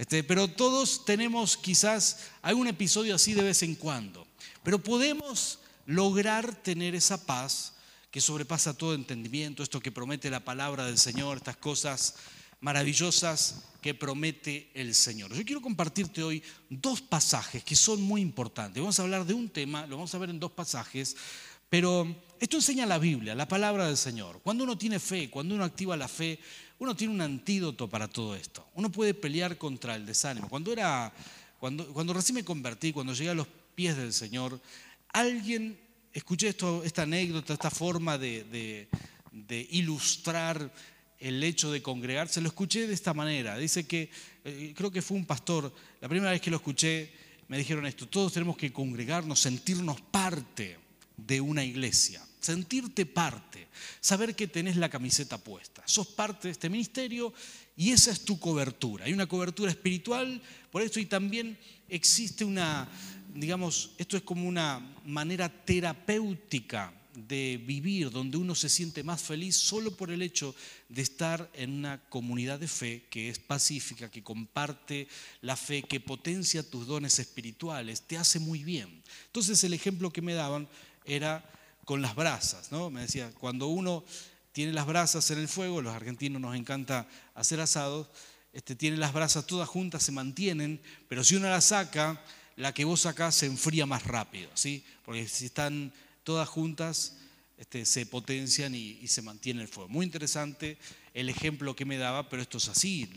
Este, 0.00 0.24
pero 0.24 0.48
todos 0.48 1.04
tenemos 1.04 1.58
quizás 1.58 2.20
algún 2.40 2.66
episodio 2.66 3.14
así 3.14 3.34
de 3.34 3.42
vez 3.42 3.62
en 3.62 3.74
cuando. 3.74 4.26
Pero 4.62 4.82
podemos 4.82 5.58
lograr 5.84 6.54
tener 6.54 6.94
esa 6.94 7.26
paz 7.26 7.74
que 8.10 8.22
sobrepasa 8.22 8.72
todo 8.72 8.94
entendimiento, 8.94 9.62
esto 9.62 9.78
que 9.78 9.92
promete 9.92 10.30
la 10.30 10.40
palabra 10.40 10.86
del 10.86 10.96
Señor, 10.96 11.36
estas 11.36 11.58
cosas 11.58 12.14
maravillosas 12.62 13.64
que 13.82 13.92
promete 13.92 14.70
el 14.72 14.94
Señor. 14.94 15.34
Yo 15.34 15.44
quiero 15.44 15.60
compartirte 15.60 16.22
hoy 16.22 16.42
dos 16.70 17.02
pasajes 17.02 17.62
que 17.62 17.76
son 17.76 18.00
muy 18.00 18.22
importantes. 18.22 18.80
Vamos 18.80 18.98
a 18.98 19.02
hablar 19.02 19.26
de 19.26 19.34
un 19.34 19.50
tema, 19.50 19.86
lo 19.86 19.96
vamos 19.96 20.14
a 20.14 20.18
ver 20.18 20.30
en 20.30 20.40
dos 20.40 20.52
pasajes, 20.52 21.14
pero 21.68 22.16
esto 22.40 22.56
enseña 22.56 22.86
la 22.86 22.98
Biblia, 22.98 23.34
la 23.34 23.46
palabra 23.46 23.86
del 23.86 23.98
Señor. 23.98 24.40
Cuando 24.42 24.64
uno 24.64 24.78
tiene 24.78 24.98
fe, 24.98 25.28
cuando 25.28 25.54
uno 25.54 25.62
activa 25.62 25.94
la 25.94 26.08
fe, 26.08 26.40
uno 26.80 26.96
tiene 26.96 27.12
un 27.12 27.20
antídoto 27.20 27.88
para 27.88 28.08
todo 28.08 28.34
esto. 28.34 28.66
Uno 28.74 28.90
puede 28.90 29.12
pelear 29.12 29.58
contra 29.58 29.94
el 29.94 30.06
desánimo. 30.06 30.48
Cuando 30.48 30.72
era, 30.72 31.12
cuando, 31.58 31.86
cuando 31.92 32.14
recién 32.14 32.36
me 32.36 32.44
convertí, 32.44 32.92
cuando 32.92 33.12
llegué 33.12 33.30
a 33.30 33.34
los 33.34 33.46
pies 33.74 33.98
del 33.98 34.14
Señor, 34.14 34.58
alguien, 35.12 35.78
escuché 36.12 36.48
esto, 36.48 36.82
esta 36.82 37.02
anécdota, 37.02 37.52
esta 37.52 37.70
forma 37.70 38.16
de, 38.16 38.88
ilustrar 39.70 40.72
el 41.18 41.44
hecho 41.44 41.70
de 41.70 41.82
congregarse, 41.82 42.40
lo 42.40 42.48
escuché 42.48 42.86
de 42.86 42.94
esta 42.94 43.12
manera. 43.12 43.58
Dice 43.58 43.86
que, 43.86 44.10
eh, 44.42 44.72
creo 44.74 44.90
que 44.90 45.02
fue 45.02 45.18
un 45.18 45.26
pastor, 45.26 45.70
la 46.00 46.08
primera 46.08 46.32
vez 46.32 46.40
que 46.40 46.50
lo 46.50 46.56
escuché, 46.56 47.12
me 47.48 47.58
dijeron 47.58 47.84
esto, 47.84 48.08
todos 48.08 48.32
tenemos 48.32 48.56
que 48.56 48.72
congregarnos, 48.72 49.38
sentirnos 49.38 50.00
parte 50.00 50.78
de 51.14 51.42
una 51.42 51.62
iglesia, 51.62 52.22
sentirte 52.40 53.06
parte, 53.06 53.68
saber 54.00 54.34
que 54.34 54.46
tenés 54.46 54.76
la 54.76 54.88
camiseta 54.88 55.38
puesta, 55.38 55.82
sos 55.86 56.08
parte 56.08 56.48
de 56.48 56.52
este 56.52 56.68
ministerio 56.68 57.32
y 57.76 57.92
esa 57.92 58.10
es 58.10 58.24
tu 58.24 58.38
cobertura. 58.38 59.04
Hay 59.04 59.12
una 59.12 59.26
cobertura 59.26 59.70
espiritual 59.70 60.40
por 60.70 60.82
esto 60.82 61.00
y 61.00 61.06
también 61.06 61.58
existe 61.88 62.44
una, 62.44 62.88
digamos, 63.34 63.90
esto 63.98 64.16
es 64.16 64.22
como 64.22 64.48
una 64.48 64.94
manera 65.04 65.48
terapéutica 65.48 66.92
de 67.14 67.60
vivir, 67.64 68.10
donde 68.10 68.36
uno 68.36 68.54
se 68.54 68.68
siente 68.68 69.02
más 69.02 69.20
feliz 69.20 69.56
solo 69.56 69.96
por 69.96 70.10
el 70.10 70.22
hecho 70.22 70.54
de 70.88 71.02
estar 71.02 71.50
en 71.54 71.72
una 71.72 72.00
comunidad 72.08 72.60
de 72.60 72.68
fe 72.68 73.06
que 73.10 73.28
es 73.28 73.38
pacífica, 73.38 74.10
que 74.10 74.22
comparte 74.22 75.08
la 75.42 75.56
fe, 75.56 75.82
que 75.82 76.00
potencia 76.00 76.62
tus 76.62 76.86
dones 76.86 77.18
espirituales, 77.18 78.02
te 78.02 78.16
hace 78.16 78.38
muy 78.38 78.62
bien. 78.62 79.02
Entonces 79.26 79.62
el 79.64 79.74
ejemplo 79.74 80.12
que 80.12 80.22
me 80.22 80.34
daban 80.34 80.68
era 81.04 81.44
con 81.90 82.02
las 82.02 82.14
brasas, 82.14 82.70
¿no? 82.70 82.88
Me 82.88 83.00
decía, 83.00 83.32
cuando 83.40 83.66
uno 83.66 84.04
tiene 84.52 84.72
las 84.72 84.86
brasas 84.86 85.28
en 85.32 85.40
el 85.40 85.48
fuego, 85.48 85.82
los 85.82 85.92
argentinos 85.92 86.40
nos 86.40 86.54
encanta 86.54 87.08
hacer 87.34 87.58
asados, 87.58 88.06
este, 88.52 88.76
tiene 88.76 88.96
las 88.96 89.12
brasas 89.12 89.44
todas 89.44 89.68
juntas, 89.68 90.04
se 90.04 90.12
mantienen, 90.12 90.80
pero 91.08 91.24
si 91.24 91.34
uno 91.34 91.50
las 91.50 91.64
saca, 91.64 92.24
la 92.54 92.72
que 92.72 92.84
vos 92.84 93.00
sacás 93.00 93.34
se 93.34 93.46
enfría 93.46 93.86
más 93.86 94.04
rápido, 94.04 94.48
¿sí? 94.54 94.84
Porque 95.04 95.26
si 95.26 95.46
están 95.46 95.92
todas 96.22 96.48
juntas 96.48 97.16
este, 97.58 97.84
se 97.84 98.06
potencian 98.06 98.72
y, 98.72 99.04
se 99.08 99.22
mantiene 99.22 99.62
el 99.62 99.66
fuego. 99.66 99.88
Muy 99.88 100.06
interesante 100.06 100.78
el 101.12 101.28
ejemplo 101.28 101.74
que 101.74 101.86
me 101.86 101.98
daba, 101.98 102.28
pero 102.28 102.40
esto 102.40 102.58
es 102.58 102.68
así. 102.68 103.10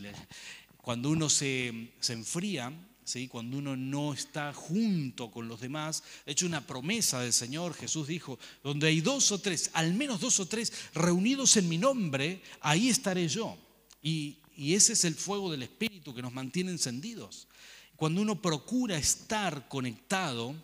Cuando 0.77 1.11
uno 1.11 1.29
se, 1.29 1.91
enfría, 2.09 2.73
¿sí? 3.05 3.27
cuando 3.27 3.57
uno 3.57 3.75
no 3.75 4.13
está 4.13 4.53
junto 4.53 5.31
con 5.31 5.47
los 5.47 5.61
demás, 5.61 6.03
de 6.25 6.31
hecho 6.31 6.45
una 6.45 6.65
promesa 6.65 7.21
del 7.21 7.33
Señor, 7.33 7.73
Jesús 7.73 8.07
dijo, 8.07 8.39
donde 8.63 8.87
hay 8.87 9.01
dos 9.01 9.31
o 9.31 9.39
tres, 9.39 9.69
al 9.73 9.93
menos 9.93 10.19
dos 10.19 10.39
o 10.39 10.45
tres 10.45 10.73
reunidos 10.93 11.57
en 11.57 11.69
mi 11.69 11.77
nombre, 11.77 12.41
ahí 12.61 12.89
estaré 12.89 13.27
yo. 13.27 13.57
Y, 14.01 14.37
y 14.55 14.75
ese 14.75 14.93
es 14.93 15.05
el 15.05 15.15
fuego 15.15 15.51
del 15.51 15.63
Espíritu 15.63 16.13
que 16.13 16.21
nos 16.21 16.33
mantiene 16.33 16.71
encendidos. 16.71 17.47
Cuando 17.95 18.21
uno 18.21 18.41
procura 18.41 18.97
estar 18.97 19.67
conectado, 19.67 20.55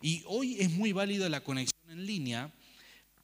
y 0.00 0.22
hoy 0.26 0.56
es 0.60 0.70
muy 0.70 0.92
válida 0.92 1.28
la 1.28 1.42
conexión 1.42 1.90
en 1.90 2.06
línea, 2.06 2.52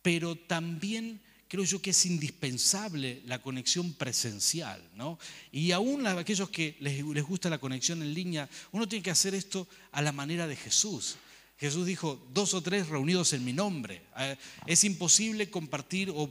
pero 0.02 0.36
también 0.36 1.20
creo 1.50 1.64
yo 1.64 1.82
que 1.82 1.90
es 1.90 2.06
indispensable 2.06 3.22
la 3.26 3.42
conexión 3.42 3.92
presencial, 3.94 4.80
¿no? 4.94 5.18
Y 5.50 5.72
aún 5.72 6.06
aquellos 6.06 6.48
que 6.48 6.76
les, 6.78 7.04
les 7.04 7.24
gusta 7.24 7.50
la 7.50 7.58
conexión 7.58 8.02
en 8.02 8.14
línea, 8.14 8.48
uno 8.70 8.86
tiene 8.86 9.02
que 9.02 9.10
hacer 9.10 9.34
esto 9.34 9.66
a 9.90 10.00
la 10.00 10.12
manera 10.12 10.46
de 10.46 10.54
Jesús. 10.54 11.16
Jesús 11.58 11.86
dijo, 11.86 12.24
dos 12.32 12.54
o 12.54 12.62
tres 12.62 12.88
reunidos 12.88 13.32
en 13.32 13.44
mi 13.44 13.52
nombre. 13.52 14.00
Eh, 14.16 14.36
es 14.64 14.84
imposible 14.84 15.50
compartir 15.50 16.12
o, 16.14 16.30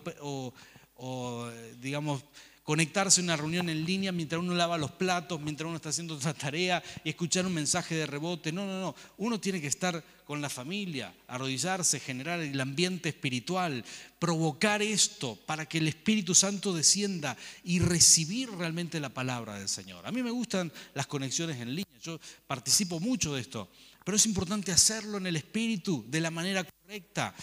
o 0.96 1.52
digamos, 1.82 2.24
conectarse 2.70 3.20
a 3.20 3.24
una 3.24 3.36
reunión 3.36 3.68
en 3.68 3.84
línea 3.84 4.12
mientras 4.12 4.40
uno 4.40 4.54
lava 4.54 4.78
los 4.78 4.92
platos, 4.92 5.42
mientras 5.42 5.66
uno 5.66 5.78
está 5.78 5.90
haciendo 5.90 6.14
otra 6.14 6.36
tarea 6.36 6.84
y 7.04 7.10
escuchar 7.10 7.48
un 7.48 7.54
mensaje 7.56 7.96
de 7.96 8.06
rebote. 8.06 8.52
No, 8.52 8.64
no, 8.64 8.80
no. 8.80 8.96
Uno 9.18 9.40
tiene 9.40 9.60
que 9.60 9.66
estar 9.66 10.04
con 10.24 10.40
la 10.40 10.52
familia, 10.52 11.12
arrodillarse, 11.28 12.00
generar 12.00 12.40
el 12.42 12.62
ambiente 12.62 13.10
espiritual, 13.10 13.84
provocar 14.20 14.84
esto 14.84 15.36
para 15.48 15.66
que 15.66 15.80
el 15.80 15.88
Espíritu 15.88 16.36
Santo 16.36 16.72
descienda 16.72 17.36
y 17.64 17.80
recibir 17.80 18.52
realmente 18.52 19.00
la 19.00 19.10
palabra 19.10 19.58
del 19.58 19.68
Señor. 19.68 20.06
A 20.06 20.12
mí 20.12 20.22
me 20.22 20.30
gustan 20.30 20.72
las 20.94 21.08
conexiones 21.08 21.60
en 21.60 21.70
línea, 21.70 22.00
yo 22.04 22.20
participo 22.46 23.00
mucho 23.00 23.34
de 23.34 23.42
esto, 23.42 23.68
pero 24.06 24.16
es 24.16 24.28
importante 24.28 24.72
hacerlo 24.72 25.18
en 25.18 25.26
el 25.26 25.38
Espíritu, 25.38 26.06
de 26.08 26.22
la 26.22 26.30
manera 26.30 26.64
correcta. 26.64 27.34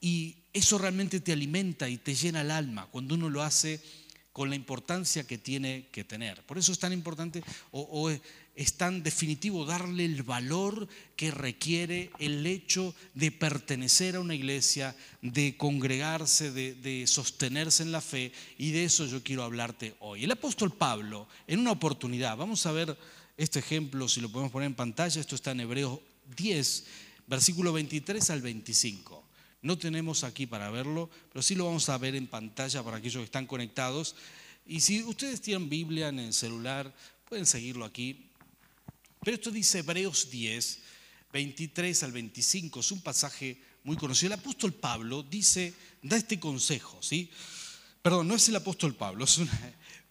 Y 0.00 0.36
eso 0.52 0.78
realmente 0.78 1.18
te 1.18 1.32
alimenta 1.32 1.88
y 1.88 1.98
te 1.98 2.14
llena 2.14 2.42
el 2.42 2.52
alma 2.52 2.86
cuando 2.86 3.16
uno 3.16 3.28
lo 3.28 3.42
hace 3.42 4.05
con 4.36 4.50
la 4.50 4.56
importancia 4.56 5.26
que 5.26 5.38
tiene 5.38 5.86
que 5.90 6.04
tener. 6.04 6.42
Por 6.42 6.58
eso 6.58 6.70
es 6.70 6.78
tan 6.78 6.92
importante 6.92 7.42
o, 7.72 8.10
es 8.54 8.74
tan 8.74 9.02
definitivo 9.02 9.64
darle 9.64 10.04
el 10.04 10.22
valor 10.24 10.88
que 11.16 11.30
requiere 11.30 12.10
el 12.18 12.46
hecho 12.46 12.94
de 13.14 13.30
pertenecer 13.30 14.14
a 14.14 14.20
una 14.20 14.34
iglesia, 14.34 14.94
de 15.22 15.56
congregarse, 15.56 16.50
de, 16.50 16.74
de 16.74 17.06
sostenerse 17.06 17.82
en 17.82 17.92
la 17.92 18.02
fe 18.02 18.30
y 18.58 18.72
de 18.72 18.84
eso 18.84 19.06
yo 19.06 19.22
quiero 19.22 19.42
hablarte 19.42 19.96
hoy. 20.00 20.24
El 20.24 20.32
apóstol 20.32 20.70
Pablo, 20.70 21.26
en 21.46 21.60
una 21.60 21.72
oportunidad, 21.72 22.36
vamos 22.36 22.66
a 22.66 22.72
ver 22.72 22.94
este 23.38 23.60
ejemplo, 23.60 24.06
si 24.06 24.20
lo 24.20 24.28
podemos 24.28 24.52
poner 24.52 24.66
en 24.66 24.74
pantalla, 24.74 25.18
esto 25.18 25.34
está 25.34 25.52
en 25.52 25.60
Hebreos 25.60 25.98
10, 26.36 26.84
versículo 27.26 27.72
23 27.72 28.28
al 28.28 28.42
25. 28.42 29.25
No 29.66 29.76
tenemos 29.76 30.22
aquí 30.22 30.46
para 30.46 30.70
verlo, 30.70 31.10
pero 31.32 31.42
sí 31.42 31.56
lo 31.56 31.64
vamos 31.64 31.88
a 31.88 31.98
ver 31.98 32.14
en 32.14 32.28
pantalla 32.28 32.84
para 32.84 32.98
aquellos 32.98 33.18
que 33.18 33.24
están 33.24 33.48
conectados. 33.48 34.14
Y 34.64 34.80
si 34.80 35.02
ustedes 35.02 35.40
tienen 35.40 35.68
Biblia 35.68 36.06
en 36.06 36.20
el 36.20 36.32
celular, 36.32 36.94
pueden 37.28 37.46
seguirlo 37.46 37.84
aquí. 37.84 38.28
Pero 39.24 39.34
esto 39.34 39.50
dice 39.50 39.80
Hebreos 39.80 40.30
10, 40.30 40.78
23 41.32 42.00
al 42.04 42.12
25. 42.12 42.78
Es 42.78 42.92
un 42.92 43.00
pasaje 43.00 43.60
muy 43.82 43.96
conocido. 43.96 44.32
El 44.32 44.38
apóstol 44.38 44.72
Pablo 44.72 45.24
dice, 45.24 45.74
da 46.00 46.16
este 46.16 46.38
consejo, 46.38 47.02
¿sí? 47.02 47.28
Perdón, 48.02 48.28
no 48.28 48.36
es 48.36 48.48
el 48.48 48.54
apóstol 48.54 48.94
Pablo, 48.94 49.24
es, 49.24 49.40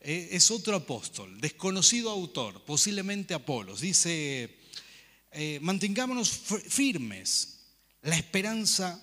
eh, 0.01 0.38
otro 0.50 0.75
apóstol, 0.75 1.39
desconocido 1.39 2.12
autor, 2.12 2.62
posiblemente 2.65 3.33
Apolos. 3.33 3.79
Dice, 3.79 4.57
eh, 5.31 5.59
mantengámonos 5.62 6.29
firmes. 6.67 7.53
La 8.01 8.17
esperanza 8.17 9.01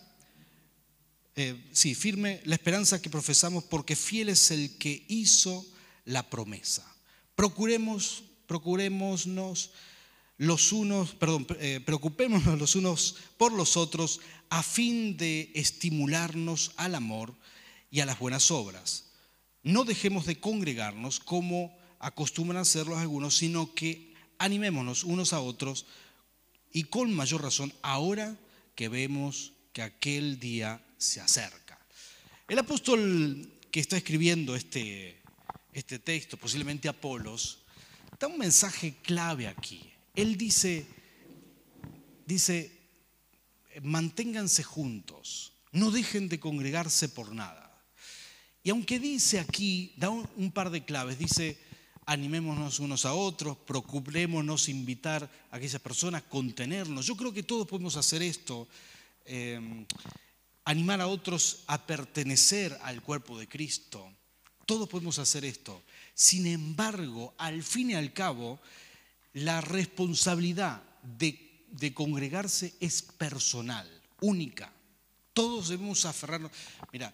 eh, 1.35 1.69
sí, 1.73 1.95
firme 1.95 2.41
la 2.45 2.55
esperanza 2.55 3.01
que 3.01 3.11
profesamos 3.11 3.65
porque 3.65 3.97
fiel 3.97 4.29
es 4.29 4.51
el 4.51 4.77
que 4.79 5.05
hizo 5.09 5.67
la 6.05 6.29
promesa. 6.29 6.87
Procuremos, 7.35 8.25
procurémonos 8.47 9.71
los 10.37 10.73
unos, 10.73 11.15
perdón, 11.15 11.47
eh, 11.61 11.81
preocupémonos 11.85 12.59
los 12.59 12.77
unos 12.77 13.17
por 13.39 13.53
los 13.53 13.77
otros 13.77 14.21
a 14.51 14.63
fin 14.63 15.17
de 15.17 15.51
estimularnos 15.55 16.73
al 16.77 16.95
amor 16.95 17.35
y 17.91 18.01
a 18.01 18.07
las 18.07 18.19
buenas 18.19 18.51
obras. 18.51 19.13
No 19.63 19.85
dejemos 19.85 20.27
de 20.27 20.41
congregarnos 20.41 21.21
como 21.21 21.77
acostumbran 21.99 22.61
hacerlo 22.61 22.99
algunos, 22.99 23.37
sino 23.37 23.75
que 23.75 24.13
animémonos 24.39 25.05
unos 25.05 25.33
a 25.33 25.41
otros 25.41 25.87
y 26.73 26.85
con 26.85 27.15
mayor 27.15 27.43
razón 27.43 27.73
ahora 27.81 28.37
que 28.75 28.89
vemos 28.89 29.53
que 29.73 29.83
aquel 29.83 30.41
día 30.41 30.85
se 31.03 31.21
acerca. 31.21 31.79
El 32.49 32.59
apóstol 32.59 33.51
que 33.71 33.81
está 33.81 33.97
escribiendo 33.97 34.55
este, 34.55 35.21
este 35.73 35.99
texto, 35.99 36.37
posiblemente 36.37 36.89
Apolos, 36.89 37.59
da 38.19 38.29
un 38.29 38.39
mensaje 38.39 38.97
clave 39.03 39.49
aquí. 39.49 39.83
Él 40.15 40.37
dice, 40.37 40.87
dice, 42.27 42.71
manténganse 43.83 44.63
juntos, 44.63 45.55
no 45.73 45.91
dejen 45.91 46.29
de 46.29 46.39
congregarse 46.39 47.09
por 47.09 47.35
nada. 47.35 47.69
Y 48.63 48.71
aunque 48.71 49.01
dice 49.01 49.41
aquí, 49.41 49.93
da 49.97 50.11
un, 50.11 50.53
par 50.53 50.71
de 50.71 50.85
claves, 50.85 51.19
dice, 51.19 51.59
animémonos 52.07 52.79
unos 52.79 53.07
a 53.07 53.15
otros, 53.15 53.57
procurémonos 53.57 54.69
invitar 54.69 55.29
a 55.51 55.57
aquellas 55.57 55.81
personas, 55.81 56.23
contenernos. 56.25 57.07
Yo 57.07 57.17
creo 57.17 57.33
que 57.33 57.43
todos 57.43 57.67
podemos 57.67 57.97
hacer 57.97 58.23
esto. 58.23 58.69
Eh, 59.25 59.85
animar 60.65 61.01
a 61.01 61.09
otros 61.09 61.65
a 61.67 61.87
pertenecer 61.87 62.79
al 62.83 63.03
cuerpo 63.03 63.39
de 63.39 63.49
Cristo. 63.49 64.13
Todos 64.67 64.89
podemos 64.89 65.19
hacer 65.19 65.45
esto. 65.45 65.83
Sin 66.15 66.47
embargo, 66.47 67.35
al 67.39 67.63
fin 67.63 67.91
y 67.91 67.95
al 67.95 68.13
cabo, 68.13 68.61
la 69.33 69.61
responsabilidad 69.61 70.83
de, 71.03 71.93
congregarse 71.95 72.75
es 72.81 73.03
personal, 73.03 73.89
única. 74.21 74.73
Todos 75.33 75.69
debemos 75.69 76.05
aferrarnos. 76.05 76.53
Mira, 76.93 77.13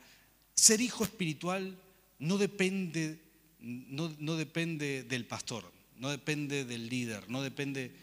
ser 0.54 0.80
hijo 0.80 1.04
espiritual 1.04 1.78
no 2.18 2.36
depende, 2.36 3.22
no, 3.60 4.36
depende 4.36 5.04
del 5.04 5.26
pastor, 5.26 5.72
no 5.96 6.10
depende 6.10 6.64
del 6.64 6.88
líder, 6.88 7.30
no 7.30 7.42
depende... 7.42 7.94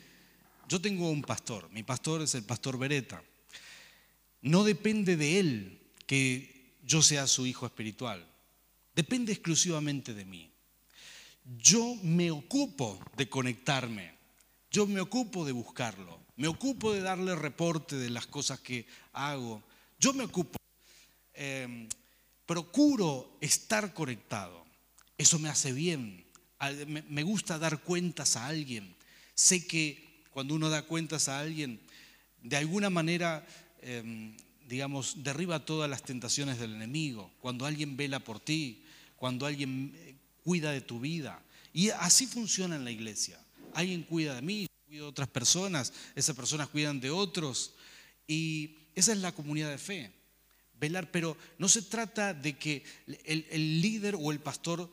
Yo 0.68 0.82
tengo 0.82 1.12
un 1.12 1.22
pastor, 1.22 1.70
mi 1.70 1.84
pastor 1.84 2.24
es 2.24 2.34
el 2.34 2.44
pastor 2.44 2.80
Beretta. 2.80 3.22
No 4.46 4.64
depende 4.64 5.18
de 5.18 5.40
Él 5.40 5.80
que 6.06 6.78
yo 6.84 7.02
sea 7.02 7.26
su 7.26 7.48
hijo 7.48 7.66
espiritual. 7.66 8.24
depende 8.96 9.34
exclusivamente 9.34 10.14
de 10.14 10.24
mí. 10.24 10.50
Yo 11.58 11.96
me 12.04 12.32
ocupo 12.32 12.98
de 13.18 13.28
conectarme, 13.28 14.14
yo 14.72 14.86
me 14.88 15.02
ocupo 15.02 15.44
de 15.46 15.52
buscarlo, 15.52 16.22
me 16.38 16.48
ocupo 16.48 16.94
de 16.94 17.02
darle 17.02 17.36
reporte 17.36 17.98
de 17.98 18.10
las 18.10 18.26
cosas 18.28 18.62
que 18.62 18.86
hago, 19.12 19.62
yo 20.00 20.14
me 20.14 20.24
ocupo, 20.24 20.58
em, 21.34 21.90
procuro 22.46 23.38
estar 23.42 23.94
conectado, 23.94 24.64
eso 25.18 25.40
me 25.40 25.50
hace 25.50 25.74
bien, 25.74 26.24
me 27.10 27.24
gusta 27.24 27.60
dar 27.60 27.82
cuentas 27.82 28.38
a 28.38 28.46
alguien, 28.46 28.96
sé 29.34 29.68
que 29.68 30.24
cuando 30.32 30.56
uno 30.56 30.70
da 30.70 30.84
cuentas 30.84 31.28
a 31.28 31.40
alguien, 31.40 31.82
de 32.42 32.56
alguna 32.56 32.90
manera 32.90 33.46
em, 33.86 34.36
digamos, 34.68 35.24
derriba 35.24 35.64
todas 35.64 35.90
las 35.90 36.04
tentaciones 36.04 36.60
del 36.60 36.74
enemigo, 36.74 37.32
cuando 37.40 37.66
alguien 37.66 37.96
vela 37.96 38.20
por 38.20 38.40
ti, 38.40 38.84
cuando 39.16 39.46
alguien 39.46 39.94
eh, 39.96 40.16
cuida 40.44 40.72
de 40.72 40.82
tu 40.82 41.00
vida. 41.00 41.42
Y 41.72 41.90
así 41.90 42.26
funciona 42.26 42.76
en 42.76 42.84
la 42.84 42.92
iglesia. 42.92 43.40
Alguien 43.74 44.04
cuida 44.04 44.36
de 44.36 44.42
mí, 44.42 44.68
cuida 44.88 45.02
de 45.02 45.08
otras 45.08 45.28
personas, 45.28 45.94
esas 46.16 46.36
personas 46.36 46.70
cuidan 46.70 47.00
de 47.00 47.12
otros. 47.12 47.74
Y 48.28 48.76
esa 48.96 49.12
es 49.12 49.20
la 49.20 49.34
comunidad 49.34 49.70
de 49.70 49.78
fe. 49.78 50.12
Velar, 50.80 51.12
pero 51.12 51.38
no 51.58 51.70
se 51.70 51.84
trata 51.84 52.34
de 52.34 52.58
que 52.58 52.84
el, 53.26 53.46
el 53.50 53.82
líder 53.82 54.16
o 54.20 54.32
el 54.32 54.40
pastor 54.40 54.92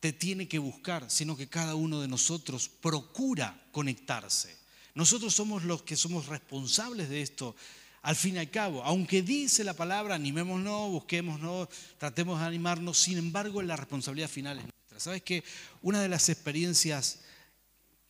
te 0.00 0.12
tiene 0.12 0.46
que 0.46 0.58
buscar, 0.58 1.10
sino 1.10 1.36
que 1.36 1.48
cada 1.48 1.74
uno 1.74 2.00
de 2.00 2.08
nosotros 2.08 2.68
procura 2.68 3.68
conectarse. 3.72 4.56
Nosotros 4.94 5.34
somos 5.34 5.64
los 5.64 5.82
que 5.82 5.96
somos 5.96 6.26
responsables 6.26 7.08
de 7.08 7.22
esto 7.22 7.56
al 8.02 8.16
fin 8.16 8.36
y 8.36 8.38
al 8.38 8.50
cabo, 8.50 8.82
aunque 8.84 9.22
dice 9.22 9.64
la 9.64 9.74
palabra, 9.74 10.14
animémonos, 10.14 10.90
busquémonos, 10.90 11.68
tratemos 11.98 12.40
de 12.40 12.46
animarnos, 12.46 12.98
sin 12.98 13.18
embargo 13.18 13.60
la 13.62 13.76
responsabilidad 13.76 14.28
final 14.28 14.58
es 14.58 14.64
nuestra. 14.64 15.00
¿Sabes 15.00 15.22
que 15.22 15.42
Una 15.82 16.00
de 16.00 16.08
las 16.08 16.28
experiencias 16.28 17.20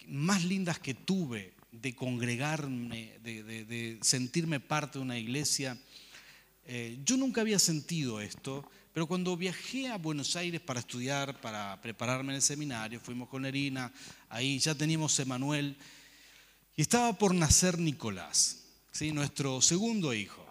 más 0.06 0.44
lindas 0.44 0.78
que 0.78 0.94
tuve 0.94 1.54
de 1.70 1.94
congregarme, 1.94 3.18
de, 3.22 3.98
sentirme 4.02 4.60
parte 4.60 4.98
de 4.98 5.04
una 5.04 5.18
iglesia, 5.18 5.78
eh, 6.66 6.98
yo 7.04 7.16
nunca 7.16 7.40
había 7.40 7.58
sentido 7.58 8.20
esto, 8.20 8.68
pero 8.92 9.06
cuando 9.06 9.36
viajé 9.36 9.88
a 9.88 9.96
Buenos 9.96 10.34
Aires 10.36 10.60
para 10.60 10.80
estudiar, 10.80 11.40
para 11.40 11.80
prepararme 11.80 12.32
en 12.32 12.36
el 12.36 12.42
seminario, 12.42 13.00
fuimos 13.00 13.28
con 13.28 13.46
Erina, 13.46 13.92
ahí 14.28 14.58
ya 14.58 14.74
teníamos 14.74 15.18
Emanuel, 15.18 15.76
y 16.76 16.82
estaba 16.82 17.12
por 17.16 17.34
nacer 17.34 17.78
Nicolás 17.78 18.57
nuestro 19.06 19.62
segundo 19.62 20.12
hijo. 20.12 20.44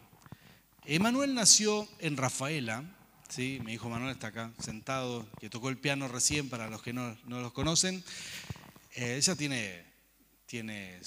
Emanuel 0.85 1.35
nació 1.35 1.85
en 1.99 2.15
Rafaela, 2.15 2.81
¿sí? 3.27 3.59
mi 3.65 3.73
hijo 3.73 3.89
Manuel 3.89 4.11
está 4.13 4.27
acá 4.27 4.53
sentado, 4.57 5.27
que 5.39 5.49
tocó 5.49 5.67
el 5.67 5.77
piano 5.77 6.07
recién 6.07 6.49
para 6.49 6.69
los 6.69 6.81
que 6.81 6.93
no, 6.93 7.17
no 7.25 7.41
los 7.41 7.51
conocen. 7.51 8.01
Eh, 8.95 9.17
ella 9.17 9.35
tiene, 9.35 9.83
tiene 10.45 10.97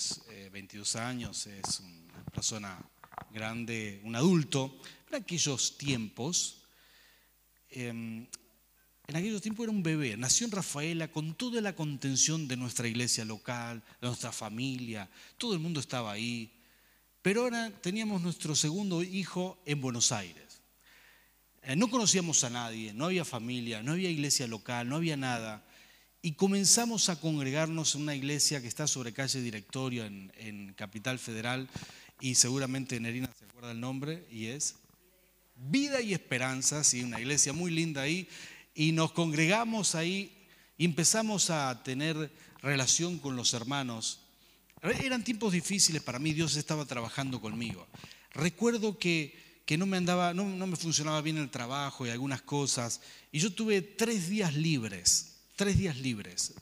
22 0.53 0.95
eh, 0.95 0.99
años, 0.99 1.47
es 1.47 1.81
una 1.81 2.25
persona 2.27 2.79
grande, 3.33 4.03
un 4.05 4.15
adulto. 4.17 4.79
En 5.09 5.23
aquellos 5.23 5.79
tiempos, 5.79 6.63
em, 7.71 8.27
en 9.07 9.17
aquellos 9.17 9.41
tiempos 9.41 9.65
era 9.65 9.73
un 9.73 9.83
bebé, 9.83 10.15
nació 10.19 10.45
en 10.45 10.53
Rafaela 10.53 11.09
con 11.09 11.35
toda 11.35 11.63
la 11.63 11.75
contención 11.75 12.47
de 12.47 12.59
nuestra 12.59 12.87
iglesia 12.87 13.25
local, 13.25 13.83
de 13.99 14.09
nuestra 14.09 14.31
familia, 14.31 15.09
todo 15.39 15.55
el 15.55 15.59
mundo 15.59 15.81
estaba 15.81 16.13
ahí, 16.13 16.53
pero 17.23 17.43
ahora 17.43 17.71
teníamos 17.83 18.23
nuestro 18.23 18.55
segundo 18.55 19.03
hijo 19.03 19.59
en 19.67 19.81
Buenos 19.81 20.13
Aires. 20.13 20.63
Eh, 21.63 21.77
no 21.77 21.91
conocíamos 21.91 22.43
a 22.45 22.51
nadie, 22.51 22.95
no 22.95 23.07
había 23.07 23.25
familia, 23.25 23.83
no 23.83 23.93
había 23.93 24.09
iglesia 24.09 24.47
local, 24.47 24.89
no 24.89 24.97
había 24.97 25.17
nada. 25.17 25.63
Y 26.23 26.33
comenzamos 26.33 27.09
a 27.09 27.21
congregarnos 27.21 27.95
en 27.95 28.03
una 28.03 28.15
iglesia 28.15 28.61
que 28.61 28.69
está 28.69 28.87
sobre 28.87 29.13
calle 29.13 29.41
Directorio 29.41 30.05
en, 30.05 30.75
Capital 30.75 31.19
Federal 31.19 31.69
y 32.21 32.35
seguramente 32.35 32.99
Nerina 33.01 33.31
se 33.39 33.45
acuerda 33.45 33.73
el 33.73 33.81
nombre 33.81 34.27
y 34.31 34.47
es 34.47 34.77
Vida 35.57 36.01
y 36.01 36.15
Esperanza, 36.15 36.85
sí, 36.85 37.03
una 37.03 37.21
iglesia 37.21 37.53
muy 37.53 37.71
linda 37.71 38.03
ahí. 38.03 38.29
Y 38.75 38.93
nos 38.93 39.13
congregamos 39.13 39.95
ahí 39.95 40.47
y 40.79 40.87
empezamos 40.87 41.51
a 41.51 41.83
tener 41.83 42.33
relación 42.63 43.19
con 43.19 43.37
los 43.37 43.53
hermanos 43.53 44.20
eran 44.83 45.25
tiempos 45.25 45.53
difíciles 45.53 46.03
para 46.03 46.19
mí, 46.19 46.33
Dios 46.33 46.57
estaba 46.57 46.87
trabajando 46.87 47.41
conmigo. 47.41 47.87
Recuerdo 48.33 48.99
que, 48.99 49.35
no 49.79 49.87
me 49.87 49.97
andaba, 49.97 50.35
no, 50.35 50.45
me 50.45 50.77
funcionaba 50.77 51.21
bien 51.21 51.39
el 51.39 51.51
trabajo 51.51 52.07
y 52.07 52.11
algunas 52.11 52.43
cosas, 52.43 53.01
y 53.31 53.39
yo 53.39 53.53
tuve 53.53 53.83
tres 53.83 54.29
días 54.29 54.55
libres, 54.55 55.37
tres 55.57 55.79
días 55.79 55.97
libres. 55.99 56.55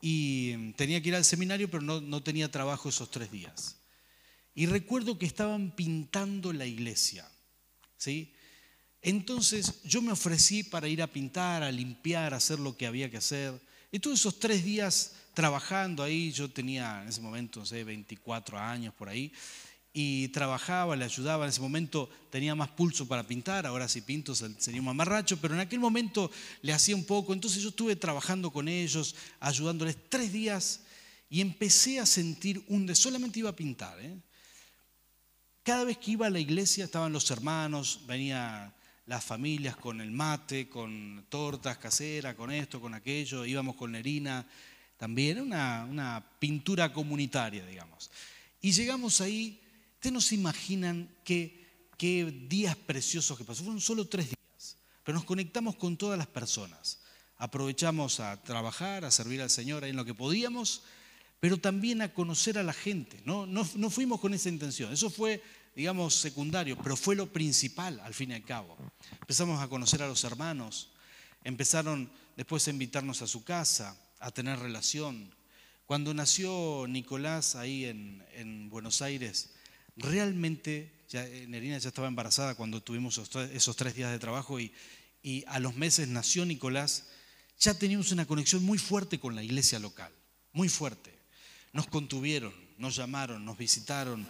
Y 0.00 0.72
tenía 0.72 1.00
que 1.00 1.08
ir 1.08 1.14
al 1.14 1.24
seminario, 1.24 1.70
pero 1.70 1.82
no, 1.82 2.00
no 2.00 2.22
tenía 2.22 2.50
trabajo 2.50 2.88
esos 2.88 3.10
tres 3.10 3.30
días. 3.30 3.76
Y 4.54 4.66
recuerdo 4.66 5.18
que 5.18 5.26
estaban 5.26 5.74
pintando 5.74 6.52
la 6.52 6.66
iglesia, 6.66 7.28
¿sí? 7.96 8.32
Entonces 9.02 9.82
yo 9.84 10.02
me 10.02 10.12
ofrecí 10.12 10.62
para 10.62 10.88
ir 10.88 11.00
a 11.00 11.06
pintar, 11.06 11.62
a 11.62 11.70
limpiar, 11.70 12.34
a 12.34 12.38
hacer 12.38 12.58
lo 12.58 12.76
que 12.76 12.86
había 12.86 13.10
que 13.10 13.18
hacer. 13.18 13.60
Y 13.96 13.98
todos 13.98 14.20
esos 14.20 14.38
tres 14.38 14.62
días 14.62 15.12
trabajando 15.32 16.02
ahí, 16.02 16.30
yo 16.30 16.50
tenía 16.50 17.00
en 17.00 17.08
ese 17.08 17.22
momento, 17.22 17.60
no 17.60 17.64
sé, 17.64 17.82
24 17.82 18.58
años 18.58 18.92
por 18.92 19.08
ahí, 19.08 19.32
y 19.90 20.28
trabajaba, 20.28 20.94
le 20.96 21.06
ayudaba, 21.06 21.46
en 21.46 21.48
ese 21.48 21.62
momento 21.62 22.10
tenía 22.28 22.54
más 22.54 22.68
pulso 22.68 23.08
para 23.08 23.26
pintar, 23.26 23.64
ahora 23.64 23.88
si 23.88 24.02
pinto 24.02 24.34
sería 24.34 24.82
un 24.82 24.84
mamarracho, 24.84 25.40
pero 25.40 25.54
en 25.54 25.60
aquel 25.60 25.80
momento 25.80 26.30
le 26.60 26.74
hacía 26.74 26.94
un 26.94 27.06
poco, 27.06 27.32
entonces 27.32 27.62
yo 27.62 27.70
estuve 27.70 27.96
trabajando 27.96 28.52
con 28.52 28.68
ellos, 28.68 29.14
ayudándoles 29.40 29.96
tres 30.10 30.30
días 30.30 30.82
y 31.30 31.40
empecé 31.40 31.98
a 31.98 32.04
sentir 32.04 32.62
un... 32.68 32.94
solamente 32.94 33.38
iba 33.38 33.48
a 33.48 33.56
pintar, 33.56 33.98
¿eh? 33.98 34.14
Cada 35.62 35.84
vez 35.84 35.96
que 35.96 36.10
iba 36.10 36.26
a 36.26 36.30
la 36.30 36.38
iglesia 36.38 36.84
estaban 36.84 37.14
los 37.14 37.30
hermanos, 37.30 38.00
venían 38.06 38.74
las 39.06 39.24
familias 39.24 39.76
con 39.76 40.00
el 40.00 40.10
mate, 40.10 40.68
con 40.68 41.26
tortas 41.28 41.78
caseras, 41.78 42.34
con 42.34 42.50
esto, 42.50 42.80
con 42.80 42.92
aquello, 42.92 43.44
íbamos 43.44 43.76
con 43.76 43.92
Nerina, 43.92 44.46
también, 44.96 45.40
una, 45.40 45.86
una 45.88 46.24
pintura 46.38 46.92
comunitaria, 46.92 47.64
digamos. 47.64 48.10
Y 48.60 48.72
llegamos 48.72 49.20
ahí, 49.20 49.60
ustedes 49.94 50.12
no 50.12 50.20
se 50.20 50.34
imaginan 50.34 51.08
qué, 51.24 51.88
qué 51.96 52.46
días 52.48 52.74
preciosos 52.76 53.38
que 53.38 53.44
pasó, 53.44 53.62
fueron 53.62 53.80
solo 53.80 54.08
tres 54.08 54.26
días, 54.26 54.76
pero 55.04 55.16
nos 55.16 55.24
conectamos 55.24 55.76
con 55.76 55.96
todas 55.96 56.18
las 56.18 56.26
personas. 56.26 57.00
Aprovechamos 57.36 58.18
a 58.18 58.42
trabajar, 58.42 59.04
a 59.04 59.10
servir 59.10 59.40
al 59.40 59.50
Señor 59.50 59.84
en 59.84 59.94
lo 59.94 60.04
que 60.04 60.14
podíamos, 60.14 60.82
pero 61.38 61.58
también 61.58 62.02
a 62.02 62.12
conocer 62.12 62.58
a 62.58 62.64
la 62.64 62.72
gente. 62.72 63.20
No, 63.24 63.46
no, 63.46 63.68
no 63.76 63.90
fuimos 63.90 64.20
con 64.20 64.34
esa 64.34 64.48
intención, 64.48 64.92
eso 64.92 65.10
fue, 65.10 65.42
digamos, 65.76 66.14
secundario, 66.14 66.78
pero 66.82 66.96
fue 66.96 67.14
lo 67.14 67.30
principal 67.30 68.00
al 68.00 68.14
fin 68.14 68.30
y 68.30 68.34
al 68.34 68.44
cabo. 68.44 68.78
Empezamos 69.20 69.60
a 69.60 69.68
conocer 69.68 70.02
a 70.02 70.08
los 70.08 70.24
hermanos, 70.24 70.88
empezaron 71.44 72.10
después 72.34 72.66
a 72.66 72.70
invitarnos 72.70 73.20
a 73.20 73.26
su 73.26 73.44
casa, 73.44 73.94
a 74.18 74.30
tener 74.30 74.58
relación. 74.58 75.30
Cuando 75.84 76.14
nació 76.14 76.86
Nicolás 76.88 77.56
ahí 77.56 77.84
en, 77.84 78.70
Buenos 78.70 79.02
Aires, 79.02 79.50
realmente, 79.96 80.90
ya, 81.10 81.26
eh, 81.26 81.46
Nerina 81.46 81.76
ya 81.76 81.90
estaba 81.90 82.08
embarazada 82.08 82.54
cuando 82.54 82.82
tuvimos 82.82 83.18
esos 83.18 83.76
tres 83.76 83.94
días 83.94 84.10
de 84.10 84.18
trabajo 84.18 84.58
y, 84.58 84.72
y 85.22 85.44
a 85.46 85.60
los 85.60 85.76
meses 85.76 86.08
nació 86.08 86.46
Nicolás, 86.46 87.08
ya 87.58 87.74
teníamos 87.74 88.12
una 88.12 88.26
conexión 88.26 88.64
muy 88.64 88.78
fuerte 88.78 89.20
con 89.20 89.34
la 89.34 89.42
iglesia 89.42 89.78
local, 89.78 90.12
muy 90.52 90.70
fuerte. 90.70 91.14
Nos 91.74 91.86
contuvieron, 91.86 92.54
nos 92.78 92.96
llamaron, 92.96 93.44
nos 93.44 93.58
visitaron, 93.58 94.26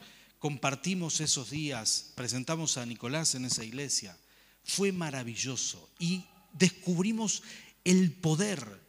compartimos 0.47 1.21
esos 1.21 1.51
días, 1.51 2.13
presentamos 2.15 2.77
a 2.77 2.87
Nicolás 2.87 3.35
en 3.35 3.47
esa 3.47 3.65
iglesia. 3.65 4.17
Fue 4.63 4.93
maravilloso 4.93 5.91
y 5.99 6.25
descubrimos 6.53 7.43
el 7.83 8.13
poder 8.13 8.81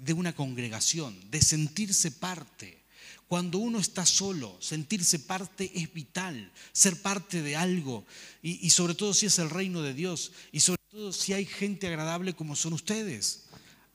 de 0.00 0.12
una 0.12 0.34
congregación, 0.34 1.18
de 1.30 1.40
sentirse 1.40 2.10
parte. 2.10 2.84
Cuando 3.26 3.56
uno 3.56 3.78
está 3.78 4.04
solo, 4.04 4.58
sentirse 4.60 5.18
parte 5.18 5.72
es 5.74 5.90
vital, 5.94 6.52
ser 6.72 7.00
parte 7.00 7.40
de 7.40 7.56
algo, 7.56 8.04
y, 8.42 8.68
sobre 8.68 8.94
todo 8.94 9.14
si 9.14 9.24
es 9.24 9.38
el 9.38 9.48
reino 9.48 9.80
de 9.80 9.94
Dios, 9.94 10.32
y 10.52 10.60
sobre 10.60 10.82
todo 10.90 11.14
si 11.14 11.32
hay 11.32 11.46
gente 11.46 11.86
agradable 11.86 12.34
como 12.34 12.54
son 12.54 12.74
ustedes. 12.74 13.44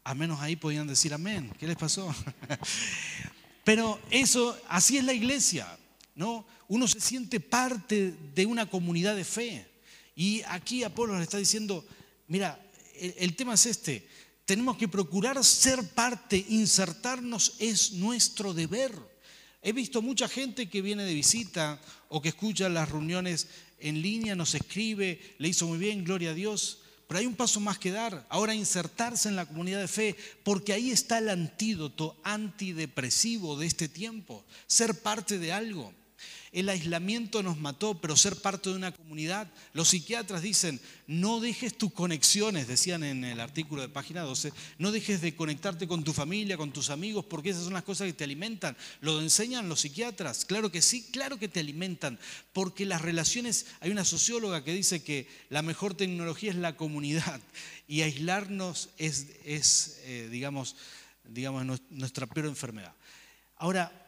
A 0.03 0.15
menos 0.15 0.39
ahí 0.39 0.55
podían 0.55 0.87
decir 0.87 1.13
amén. 1.13 1.53
¿Qué 1.59 1.67
les 1.67 1.77
pasó? 1.77 2.11
Pero 3.63 4.01
eso, 4.09 4.59
así 4.67 4.97
es 4.97 5.03
la 5.03 5.13
iglesia, 5.13 5.77
¿no? 6.15 6.45
Uno 6.67 6.87
se 6.87 6.99
siente 6.99 7.39
parte 7.39 8.13
de 8.33 8.45
una 8.45 8.69
comunidad 8.69 9.15
de 9.15 9.25
fe. 9.25 9.67
Y 10.15 10.41
aquí 10.47 10.83
Apolo 10.83 11.17
le 11.17 11.23
está 11.23 11.37
diciendo, 11.37 11.85
mira, 12.27 12.59
el 12.95 13.35
tema 13.35 13.55
es 13.55 13.65
este, 13.65 14.07
tenemos 14.45 14.77
que 14.77 14.87
procurar 14.87 15.43
ser 15.43 15.87
parte, 15.89 16.45
insertarnos, 16.49 17.55
es 17.59 17.93
nuestro 17.93 18.53
deber. 18.53 18.93
He 19.61 19.71
visto 19.71 20.01
mucha 20.01 20.27
gente 20.27 20.69
que 20.69 20.81
viene 20.81 21.03
de 21.03 21.13
visita 21.13 21.79
o 22.09 22.21
que 22.21 22.29
escucha 22.29 22.67
las 22.67 22.89
reuniones 22.89 23.47
en 23.79 24.01
línea, 24.01 24.35
nos 24.35 24.53
escribe, 24.53 25.35
le 25.37 25.47
hizo 25.47 25.67
muy 25.67 25.77
bien, 25.77 26.03
gloria 26.03 26.31
a 26.31 26.33
Dios, 26.33 26.79
pero 27.07 27.19
hay 27.19 27.25
un 27.25 27.35
paso 27.35 27.59
más 27.59 27.79
que 27.79 27.91
dar. 27.91 28.25
Ahora 28.29 28.53
insertarse 28.53 29.29
en 29.29 29.35
la 29.35 29.45
comunidad 29.45 29.79
de 29.79 29.87
fe, 29.87 30.15
porque 30.43 30.73
ahí 30.73 30.91
está 30.91 31.19
el 31.19 31.29
antídoto 31.29 32.17
antidepresivo 32.23 33.57
de 33.57 33.67
este 33.67 33.87
tiempo, 33.87 34.43
ser 34.67 35.01
parte 35.01 35.39
de 35.39 35.53
algo. 35.53 35.93
El 36.53 36.69
aislamiento 36.69 37.41
nos 37.41 37.57
mató, 37.57 37.99
pero 37.99 38.15
ser 38.15 38.35
parte 38.35 38.69
de 38.69 38.75
una 38.75 38.91
comunidad. 38.91 39.51
Los 39.73 39.89
psiquiatras 39.89 40.43
dicen, 40.43 40.79
no 41.07 41.39
dejes 41.39 41.75
tus 41.75 41.91
conexiones, 41.91 42.67
decían 42.67 43.03
en 43.03 43.23
el 43.23 43.39
artículo 43.39 43.81
de 43.81 43.89
página 43.89 44.21
12, 44.21 44.53
no 44.77 44.91
dejes 44.91 45.19
de 45.21 45.35
conectarte 45.35 45.87
con 45.87 46.03
tu 46.03 46.13
familia, 46.13 46.55
con 46.55 46.71
tus 46.71 46.91
amigos, 46.91 47.25
porque 47.25 47.49
esas 47.49 47.63
son 47.63 47.73
las 47.73 47.81
cosas 47.81 48.05
que 48.05 48.13
te 48.13 48.23
alimentan. 48.23 48.77
Lo 49.01 49.19
enseñan 49.19 49.67
los 49.67 49.81
psiquiatras, 49.81 50.45
claro 50.45 50.71
que 50.71 50.83
sí, 50.83 51.09
claro 51.11 51.39
que 51.39 51.47
te 51.47 51.59
alimentan, 51.59 52.19
porque 52.53 52.85
las 52.85 53.01
relaciones, 53.01 53.65
hay 53.79 53.89
una 53.89 54.05
socióloga 54.05 54.63
que 54.63 54.73
dice 54.73 55.03
que 55.03 55.27
la 55.49 55.63
mejor 55.63 55.95
tecnología 55.95 56.51
es 56.51 56.57
la 56.57 56.77
comunidad 56.77 57.41
y 57.87 58.01
aislarnos 58.01 58.89
es, 58.99 59.27
es 59.43 60.01
eh, 60.03 60.29
digamos, 60.31 60.75
digamos, 61.23 61.81
nuestra 61.89 62.27
peor 62.27 62.45
enfermedad. 62.45 62.93
Ahora, 63.57 64.02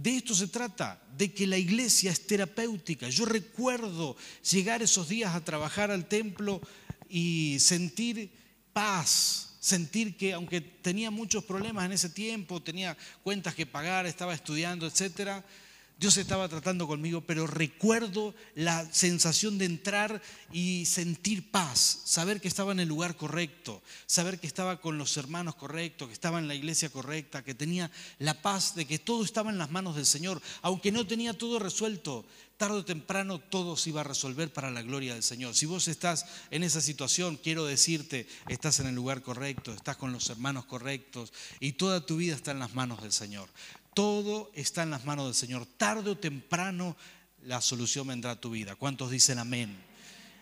de 0.00 0.16
esto 0.18 0.34
se 0.34 0.48
trata, 0.48 1.00
de 1.16 1.32
que 1.32 1.46
la 1.46 1.56
iglesia 1.56 2.10
es 2.10 2.26
terapéutica. 2.26 3.08
Yo 3.08 3.24
recuerdo 3.24 4.16
llegar 4.50 4.82
esos 4.82 5.08
días 5.08 5.34
a 5.34 5.44
trabajar 5.44 5.90
al 5.90 6.06
templo 6.06 6.60
y 7.08 7.56
sentir 7.60 8.30
paz, 8.74 9.56
sentir 9.58 10.16
que 10.16 10.34
aunque 10.34 10.60
tenía 10.60 11.10
muchos 11.10 11.44
problemas 11.44 11.86
en 11.86 11.92
ese 11.92 12.10
tiempo, 12.10 12.62
tenía 12.62 12.96
cuentas 13.22 13.54
que 13.54 13.64
pagar, 13.64 14.04
estaba 14.04 14.34
estudiando, 14.34 14.86
etcétera, 14.86 15.42
Dios 15.98 16.18
estaba 16.18 16.46
tratando 16.46 16.86
conmigo, 16.86 17.22
pero 17.22 17.46
recuerdo 17.46 18.34
la 18.54 18.86
sensación 18.92 19.56
de 19.56 19.64
entrar 19.64 20.20
y 20.52 20.84
sentir 20.84 21.50
paz, 21.50 22.02
saber 22.04 22.38
que 22.38 22.48
estaba 22.48 22.72
en 22.72 22.80
el 22.80 22.88
lugar 22.88 23.16
correcto, 23.16 23.82
saber 24.04 24.38
que 24.38 24.46
estaba 24.46 24.82
con 24.82 24.98
los 24.98 25.16
hermanos 25.16 25.54
correctos, 25.54 26.08
que 26.08 26.12
estaba 26.12 26.38
en 26.38 26.48
la 26.48 26.54
iglesia 26.54 26.90
correcta, 26.90 27.42
que 27.42 27.54
tenía 27.54 27.90
la 28.18 28.42
paz 28.42 28.74
de 28.74 28.84
que 28.84 28.98
todo 28.98 29.24
estaba 29.24 29.50
en 29.50 29.56
las 29.56 29.70
manos 29.70 29.96
del 29.96 30.04
Señor, 30.04 30.42
aunque 30.60 30.92
no 30.92 31.06
tenía 31.06 31.32
todo 31.32 31.58
resuelto. 31.58 32.26
Tarde 32.58 32.76
o 32.76 32.84
temprano 32.84 33.38
todo 33.38 33.76
se 33.76 33.90
iba 33.90 34.00
a 34.02 34.04
resolver 34.04 34.52
para 34.52 34.70
la 34.70 34.82
gloria 34.82 35.14
del 35.14 35.22
Señor. 35.22 35.54
Si 35.54 35.64
vos 35.64 35.88
estás 35.88 36.26
en 36.50 36.62
esa 36.62 36.80
situación, 36.82 37.38
quiero 37.42 37.64
decirte, 37.64 38.26
estás 38.48 38.80
en 38.80 38.86
el 38.86 38.94
lugar 38.94 39.22
correcto, 39.22 39.72
estás 39.72 39.96
con 39.96 40.12
los 40.12 40.28
hermanos 40.28 40.66
correctos 40.66 41.32
y 41.60 41.72
toda 41.72 42.04
tu 42.04 42.16
vida 42.16 42.34
está 42.34 42.52
en 42.52 42.58
las 42.58 42.74
manos 42.74 43.02
del 43.02 43.12
Señor. 43.12 43.48
Todo 43.96 44.50
está 44.52 44.82
en 44.82 44.90
las 44.90 45.06
manos 45.06 45.24
del 45.24 45.34
Señor. 45.34 45.64
Tarde 45.64 46.10
o 46.10 46.18
temprano 46.18 46.98
la 47.44 47.62
solución 47.62 48.06
vendrá 48.06 48.32
a 48.32 48.38
tu 48.38 48.50
vida. 48.50 48.76
¿Cuántos 48.76 49.10
dicen 49.10 49.38
amén? 49.38 49.74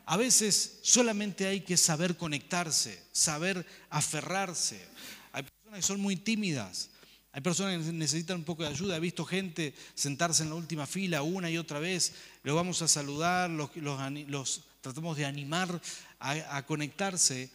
A 0.06 0.16
veces 0.16 0.80
solamente 0.82 1.46
hay 1.46 1.60
que 1.60 1.76
saber 1.76 2.16
conectarse, 2.16 3.00
saber 3.12 3.64
aferrarse. 3.90 4.84
Hay 5.30 5.44
personas 5.44 5.78
que 5.78 5.86
son 5.86 6.00
muy 6.00 6.16
tímidas. 6.16 6.90
Hay 7.30 7.42
personas 7.42 7.86
que 7.86 7.92
necesitan 7.92 8.38
un 8.38 8.44
poco 8.44 8.64
de 8.64 8.70
ayuda. 8.70 8.96
He 8.96 9.00
visto 9.00 9.24
gente 9.24 9.72
sentarse 9.94 10.42
en 10.42 10.48
la 10.48 10.56
última 10.56 10.84
fila 10.84 11.22
una 11.22 11.48
y 11.48 11.56
otra 11.56 11.78
vez. 11.78 12.12
Los 12.42 12.56
vamos 12.56 12.82
a 12.82 12.88
saludar, 12.88 13.50
los, 13.50 14.62
tratamos 14.80 15.16
de 15.16 15.26
animar 15.26 15.80
a, 16.18 16.66
conectarse 16.66 17.52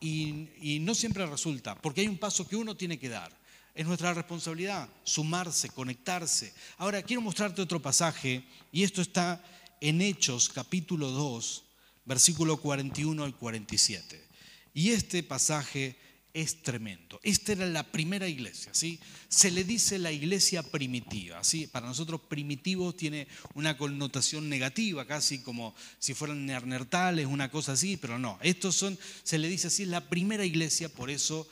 y, 0.00 0.48
y 0.60 0.80
no 0.80 0.92
siempre 0.92 1.24
resulta, 1.24 1.80
porque 1.80 2.00
hay 2.00 2.08
un 2.08 2.18
paso 2.18 2.48
que 2.48 2.56
uno 2.56 2.76
tiene 2.76 2.98
que 2.98 3.10
dar. 3.10 3.45
Es 3.76 3.86
nuestra 3.86 4.14
responsabilidad 4.14 4.88
sumarse, 5.04 5.68
conectarse. 5.68 6.54
Ahora 6.78 7.02
quiero 7.02 7.20
mostrarte 7.20 7.60
otro 7.60 7.82
pasaje 7.82 8.42
y 8.72 8.84
esto 8.84 9.02
está 9.02 9.44
en 9.82 10.00
Hechos 10.00 10.48
capítulo 10.48 11.10
2, 11.10 11.64
versículo 12.06 12.56
41 12.56 13.22
al 13.22 13.36
47. 13.36 14.28
Y 14.72 14.92
este 14.92 15.22
pasaje 15.22 15.98
es 16.32 16.62
tremendo. 16.62 17.20
Esta 17.22 17.52
era 17.52 17.66
la 17.66 17.82
primera 17.82 18.26
iglesia, 18.26 18.72
¿sí? 18.72 18.98
Se 19.28 19.50
le 19.50 19.62
dice 19.62 19.98
la 19.98 20.10
iglesia 20.10 20.62
primitiva, 20.62 21.44
¿sí? 21.44 21.66
Para 21.66 21.86
nosotros 21.86 22.22
primitivo 22.30 22.94
tiene 22.94 23.28
una 23.52 23.76
connotación 23.76 24.48
negativa, 24.48 25.06
casi 25.06 25.40
como 25.40 25.74
si 25.98 26.14
fueran 26.14 26.46
neandertales, 26.46 27.26
una 27.26 27.50
cosa 27.50 27.72
así, 27.72 27.98
pero 27.98 28.18
no. 28.18 28.38
Estos 28.40 28.74
son, 28.74 28.98
se 29.22 29.36
le 29.36 29.48
dice 29.48 29.66
así, 29.66 29.84
la 29.84 30.08
primera 30.08 30.46
iglesia, 30.46 30.88
por 30.88 31.10
eso 31.10 31.46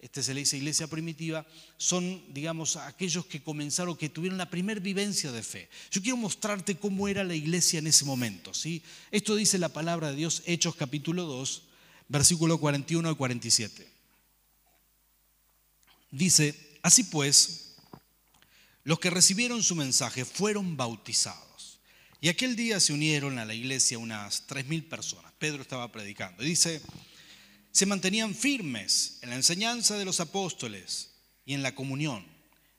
este 0.00 0.22
se 0.22 0.32
le 0.32 0.40
dice 0.40 0.56
iglesia 0.56 0.86
primitiva, 0.86 1.46
son, 1.76 2.22
digamos, 2.32 2.76
aquellos 2.76 3.26
que 3.26 3.42
comenzaron, 3.42 3.96
que 3.96 4.08
tuvieron 4.08 4.38
la 4.38 4.48
primera 4.48 4.80
vivencia 4.80 5.30
de 5.30 5.42
fe. 5.42 5.68
Yo 5.90 6.00
quiero 6.00 6.16
mostrarte 6.16 6.76
cómo 6.76 7.06
era 7.06 7.22
la 7.22 7.34
iglesia 7.34 7.78
en 7.80 7.86
ese 7.86 8.06
momento. 8.06 8.54
¿sí? 8.54 8.82
Esto 9.10 9.36
dice 9.36 9.58
la 9.58 9.68
palabra 9.68 10.10
de 10.10 10.16
Dios, 10.16 10.42
Hechos 10.46 10.74
capítulo 10.74 11.24
2, 11.24 11.62
versículo 12.08 12.58
41 12.58 13.08
al 13.08 13.16
47. 13.16 13.86
Dice, 16.10 16.78
así 16.82 17.04
pues, 17.04 17.76
los 18.84 18.98
que 18.98 19.10
recibieron 19.10 19.62
su 19.62 19.76
mensaje 19.76 20.24
fueron 20.24 20.78
bautizados. 20.78 21.78
Y 22.22 22.28
aquel 22.28 22.56
día 22.56 22.80
se 22.80 22.92
unieron 22.92 23.38
a 23.38 23.44
la 23.44 23.54
iglesia 23.54 23.98
unas 23.98 24.46
tres 24.46 24.66
mil 24.66 24.84
personas. 24.84 25.32
Pedro 25.38 25.62
estaba 25.62 25.92
predicando. 25.92 26.42
Y 26.42 26.46
dice, 26.48 26.82
se 27.72 27.86
mantenían 27.86 28.34
firmes 28.34 29.18
en 29.22 29.30
la 29.30 29.36
enseñanza 29.36 29.96
de 29.96 30.04
los 30.04 30.20
apóstoles 30.20 31.10
y 31.44 31.54
en 31.54 31.62
la 31.62 31.74
comunión, 31.74 32.26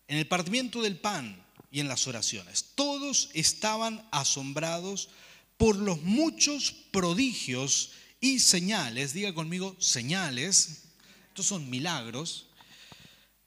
en 0.08 0.18
el 0.18 0.28
partimiento 0.28 0.82
del 0.82 0.98
pan 0.98 1.44
y 1.72 1.80
en 1.80 1.88
las 1.88 2.08
oraciones. 2.08 2.66
Todos 2.76 3.30
estaban 3.34 4.06
asombrados 4.12 5.10
por 5.58 5.76
los 5.76 6.02
muchos 6.02 6.72
prodigios 6.92 7.92
y 8.20 8.40
señales, 8.40 9.14
diga 9.14 9.34
conmigo, 9.34 9.76
señales, 9.80 10.84
estos 11.30 11.46
son 11.46 11.70
milagros, 11.70 12.48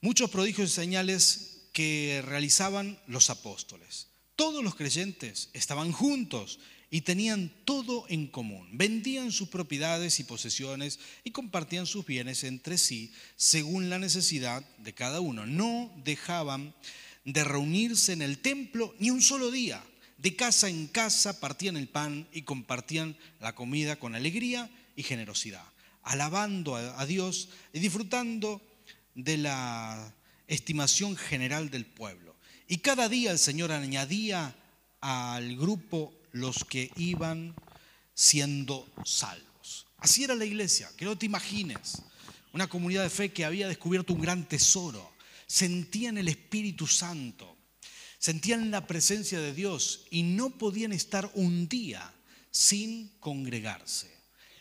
muchos 0.01 0.31
prodigios 0.31 0.71
y 0.71 0.75
señales 0.75 1.51
que 1.73 2.23
realizaban 2.25 2.99
los 3.07 3.31
apóstoles. 3.31 4.09
Todos 4.37 4.65
los 4.65 4.75
creyentes 4.75 5.51
estaban 5.53 5.93
juntos 5.93 6.59
y 6.95 7.01
tenían 7.01 7.51
todo 7.65 8.07
en 8.09 8.29
común. 8.29 8.69
Vendían 8.71 9.33
sus 9.33 9.49
propiedades 9.49 10.21
y 10.21 10.23
posesiones 10.23 11.01
y 11.25 11.33
compartían 11.33 11.87
sus 11.87 12.07
bienes 12.07 12.45
entre 12.45 12.79
sí 12.79 13.13
según 13.35 13.91
la 13.91 13.99
necesidad 13.99 14.65
de 14.79 14.95
cada 14.95 15.19
uno. 15.19 15.45
No 15.45 15.93
dejaban 16.05 16.73
de 17.25 17.43
reunirse 17.43 18.13
en 18.13 18.23
el 18.23 18.39
templo 18.39 18.95
ni 19.01 19.11
un 19.11 19.23
solo 19.23 19.51
día. 19.51 19.83
De 20.19 20.37
casa 20.37 20.69
en 20.69 20.87
casa 20.87 21.41
partían 21.41 21.77
el 21.77 21.89
pan 21.89 22.29
y 22.33 22.43
compartían 22.43 23.17
la 23.41 23.57
comida 23.57 23.97
con 23.97 24.15
alegría 24.15 24.71
y 24.95 25.03
generosidad, 25.03 25.67
alabando 26.05 26.77
a 26.77 27.05
Dios 27.07 27.49
y 27.73 27.81
disfrutando 27.81 28.63
de 29.17 29.39
la 29.39 30.15
estimación 30.47 31.17
general 31.17 31.71
del 31.71 31.87
pueblo. 31.87 32.37
Y 32.69 32.77
cada 32.77 33.09
día 33.09 33.33
el 33.33 33.41
Señor 33.41 33.73
añadía 33.73 34.55
al 35.01 35.57
grupo 35.57 36.15
los 36.35 36.65
que 36.65 36.91
iban 36.97 37.55
siendo 38.13 38.87
salvos. 39.05 39.87
Así 39.99 40.25
era 40.25 40.35
la 40.35 40.45
iglesia, 40.45 40.91
que 40.97 41.05
no 41.05 41.17
te 41.17 41.27
imagines. 41.27 42.03
Una 42.53 42.67
comunidad 42.67 43.05
de 43.05 43.11
fe 43.11 43.33
que 43.33 43.45
había 43.45 43.69
descubierto 43.69 44.13
un 44.13 44.21
gran 44.21 44.47
tesoro. 44.49 45.13
Sentían 45.47 46.19
el 46.19 46.29
Espíritu 46.29 46.87
Santo, 46.87 47.57
sentían 48.19 48.71
la 48.71 48.87
presencia 48.87 49.39
de 49.39 49.55
Dios 49.55 50.07
y 50.11 50.23
no 50.23 50.51
podían 50.51 50.93
estar 50.93 51.31
un 51.35 51.69
día 51.69 52.13
sin 52.51 53.09
congregarse. 53.21 54.11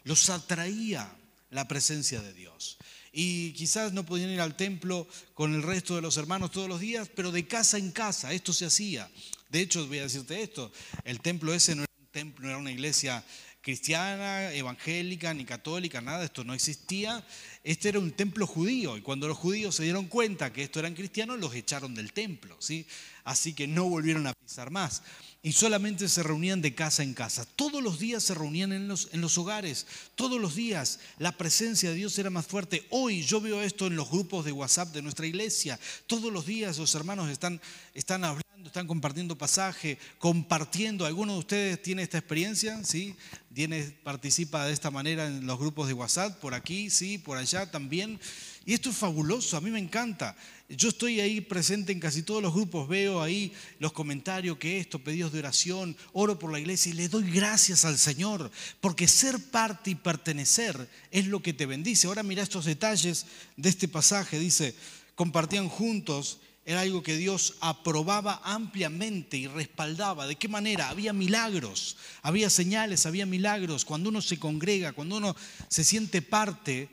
Los 0.03 0.29
atraía 0.29 1.11
la 1.49 1.67
presencia 1.67 2.21
de 2.21 2.33
Dios. 2.33 2.77
Y 3.11 3.53
quizás 3.53 3.93
no 3.93 4.05
podían 4.05 4.29
ir 4.29 4.41
al 4.41 4.55
templo 4.55 5.07
con 5.33 5.55
el 5.55 5.63
resto 5.63 5.95
de 5.95 6.01
los 6.01 6.17
hermanos 6.17 6.51
todos 6.51 6.69
los 6.69 6.79
días, 6.79 7.09
pero 7.15 7.31
de 7.31 7.47
casa 7.47 7.77
en 7.77 7.91
casa 7.91 8.33
esto 8.33 8.53
se 8.53 8.65
hacía. 8.65 9.09
De 9.53 9.61
hecho, 9.61 9.85
voy 9.85 9.99
a 9.99 10.01
decirte 10.01 10.41
esto, 10.41 10.71
el 11.03 11.21
templo 11.21 11.53
ese 11.53 11.75
no 11.75 11.83
era 11.83 11.93
un 11.99 12.07
templo, 12.07 12.43
no 12.43 12.49
era 12.49 12.57
una 12.57 12.71
iglesia 12.71 13.23
cristiana, 13.61 14.51
evangélica, 14.51 15.31
ni 15.35 15.45
católica, 15.45 16.01
nada, 16.01 16.25
esto 16.25 16.43
no 16.43 16.55
existía. 16.55 17.23
Este 17.63 17.89
era 17.89 17.99
un 17.99 18.11
templo 18.13 18.47
judío 18.47 18.97
y 18.97 19.01
cuando 19.01 19.27
los 19.27 19.37
judíos 19.37 19.75
se 19.75 19.83
dieron 19.83 20.07
cuenta 20.07 20.51
que 20.51 20.63
esto 20.63 20.79
eran 20.79 20.95
cristianos, 20.95 21.39
los 21.39 21.53
echaron 21.53 21.93
del 21.93 22.13
templo, 22.13 22.57
¿sí? 22.57 22.87
Así 23.25 23.53
que 23.53 23.67
no 23.67 23.85
volvieron 23.85 24.25
a 24.25 24.33
pisar 24.33 24.71
más 24.71 25.03
y 25.43 25.51
solamente 25.51 26.09
se 26.09 26.23
reunían 26.23 26.61
de 26.63 26.73
casa 26.73 27.03
en 27.03 27.13
casa. 27.13 27.45
Todos 27.45 27.83
los 27.83 27.99
días 27.99 28.23
se 28.23 28.33
reunían 28.33 28.73
en 28.73 28.87
los, 28.87 29.09
en 29.11 29.21
los 29.21 29.37
hogares, 29.37 29.85
todos 30.15 30.41
los 30.41 30.55
días 30.55 30.99
la 31.19 31.31
presencia 31.31 31.91
de 31.91 31.95
Dios 31.95 32.17
era 32.17 32.31
más 32.31 32.47
fuerte. 32.47 32.87
Hoy 32.89 33.21
yo 33.21 33.39
veo 33.39 33.61
esto 33.61 33.85
en 33.85 33.95
los 33.95 34.09
grupos 34.09 34.45
de 34.45 34.51
WhatsApp 34.51 34.93
de 34.93 35.03
nuestra 35.03 35.27
iglesia. 35.27 35.79
Todos 36.07 36.33
los 36.33 36.47
días 36.47 36.79
los 36.79 36.95
hermanos 36.95 37.29
están, 37.29 37.61
están 37.93 38.23
hablando, 38.23 38.42
están 38.65 38.87
compartiendo 38.87 39.37
pasaje, 39.37 39.97
compartiendo. 40.17 41.05
¿Alguno 41.05 41.33
de 41.33 41.39
ustedes 41.39 41.81
tiene 41.81 42.03
esta 42.03 42.17
experiencia? 42.17 42.83
¿Sí? 42.83 43.15
¿Tiene, 43.53 43.83
participa 44.03 44.65
de 44.65 44.73
esta 44.73 44.91
manera 44.91 45.27
en 45.27 45.45
los 45.45 45.59
grupos 45.59 45.87
de 45.87 45.93
WhatsApp? 45.93 46.39
Por 46.39 46.53
aquí, 46.53 46.89
sí, 46.89 47.17
por 47.17 47.37
allá 47.37 47.69
también. 47.69 48.19
Y 48.65 48.73
esto 48.73 48.89
es 48.91 48.95
fabuloso, 48.95 49.57
a 49.57 49.61
mí 49.61 49.69
me 49.69 49.79
encanta. 49.79 50.35
Yo 50.69 50.89
estoy 50.89 51.19
ahí 51.19 51.41
presente 51.41 51.91
en 51.91 51.99
casi 51.99 52.23
todos 52.23 52.41
los 52.41 52.53
grupos, 52.53 52.87
veo 52.87 53.21
ahí 53.21 53.51
los 53.79 53.91
comentarios 53.91 54.57
que 54.57 54.79
esto, 54.79 54.99
pedidos 54.99 55.33
de 55.33 55.39
oración, 55.39 55.97
oro 56.13 56.39
por 56.39 56.51
la 56.51 56.59
iglesia 56.59 56.91
y 56.91 56.95
le 56.95 57.09
doy 57.09 57.29
gracias 57.29 57.83
al 57.83 57.97
Señor, 57.97 58.49
porque 58.79 59.07
ser 59.09 59.37
parte 59.51 59.91
y 59.91 59.95
pertenecer 59.95 60.89
es 61.11 61.27
lo 61.27 61.41
que 61.41 61.53
te 61.53 61.65
bendice. 61.65 62.07
Ahora 62.07 62.23
mira 62.23 62.41
estos 62.41 62.65
detalles 62.65 63.25
de 63.57 63.69
este 63.69 63.89
pasaje, 63.89 64.39
dice, 64.39 64.73
compartían 65.15 65.67
juntos, 65.67 66.39
era 66.65 66.81
algo 66.81 67.03
que 67.03 67.17
Dios 67.17 67.55
aprobaba 67.59 68.41
ampliamente 68.43 69.35
y 69.35 69.47
respaldaba. 69.47 70.27
¿De 70.27 70.37
qué 70.37 70.47
manera? 70.47 70.89
Había 70.89 71.11
milagros, 71.11 71.97
había 72.21 72.49
señales, 72.49 73.05
había 73.05 73.25
milagros. 73.25 73.83
Cuando 73.83 74.09
uno 74.09 74.21
se 74.21 74.39
congrega, 74.39 74.93
cuando 74.93 75.17
uno 75.17 75.35
se 75.67 75.83
siente 75.83 76.21
parte, 76.21 76.89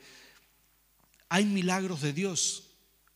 hay 1.29 1.45
milagros 1.45 2.01
de 2.01 2.13
Dios. 2.13 2.65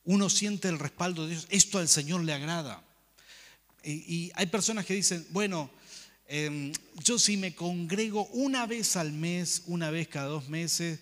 Uno 0.05 0.31
siente 0.31 0.69
el 0.69 0.79
respaldo 0.79 1.25
de 1.25 1.31
Dios. 1.31 1.47
Esto 1.51 1.79
al 1.79 1.89
Señor 1.89 2.23
le 2.23 2.33
agrada. 2.33 2.85
Y, 3.83 4.31
hay 4.35 4.47
personas 4.47 4.87
que 4.87 4.95
dicen, 4.95 5.27
bueno, 5.31 5.71
em, 6.27 6.73
yo 7.03 7.19
si 7.19 7.37
me 7.37 7.55
congrego 7.55 8.27
una 8.29 8.65
vez 8.67 8.97
al 8.97 9.13
mes, 9.13 9.65
una 9.67 9.91
vez 9.91 10.07
cada 10.09 10.29
dos 10.29 10.49
meses, 10.49 11.01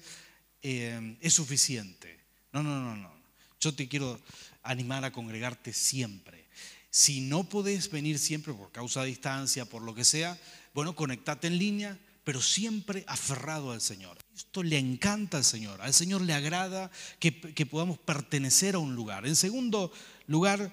em, 0.63 1.17
es 1.21 1.35
suficiente. 1.35 2.19
No, 2.53 2.63
no, 2.63 2.81
no, 2.81 2.97
no. 2.97 3.13
Yo 3.61 3.73
te 3.75 3.87
quiero 3.87 4.19
animar 4.63 5.05
a 5.05 5.13
congregarte 5.13 5.73
siempre. 5.73 6.47
Si 6.91 7.23
no 7.23 7.45
podés 7.49 7.91
venir 7.91 8.19
siempre 8.19 8.53
por 8.53 8.71
causa 8.71 9.01
de 9.01 9.09
distancia, 9.09 9.65
por 9.65 9.83
lo 9.83 9.95
que 9.95 10.05
sea, 10.05 10.39
bueno, 10.75 10.95
conectate 10.95 11.47
en 11.47 11.59
línea, 11.59 11.99
pero 12.25 12.41
siempre 12.41 13.05
aferrado 13.07 13.73
al 13.73 13.81
Señor. 13.81 14.19
Esto 14.35 14.63
le 14.63 14.79
encanta 14.79 15.39
al 15.39 15.45
Señor. 15.45 15.81
Al 15.81 15.95
Señor 15.95 16.21
le 16.23 16.35
agrada 16.35 16.91
que, 17.19 17.33
podamos 17.67 17.99
pertenecer 17.99 18.75
a 18.75 18.79
un 18.79 18.95
lugar. 18.95 19.27
En 19.27 19.37
segundo 19.37 19.93
lugar, 20.27 20.73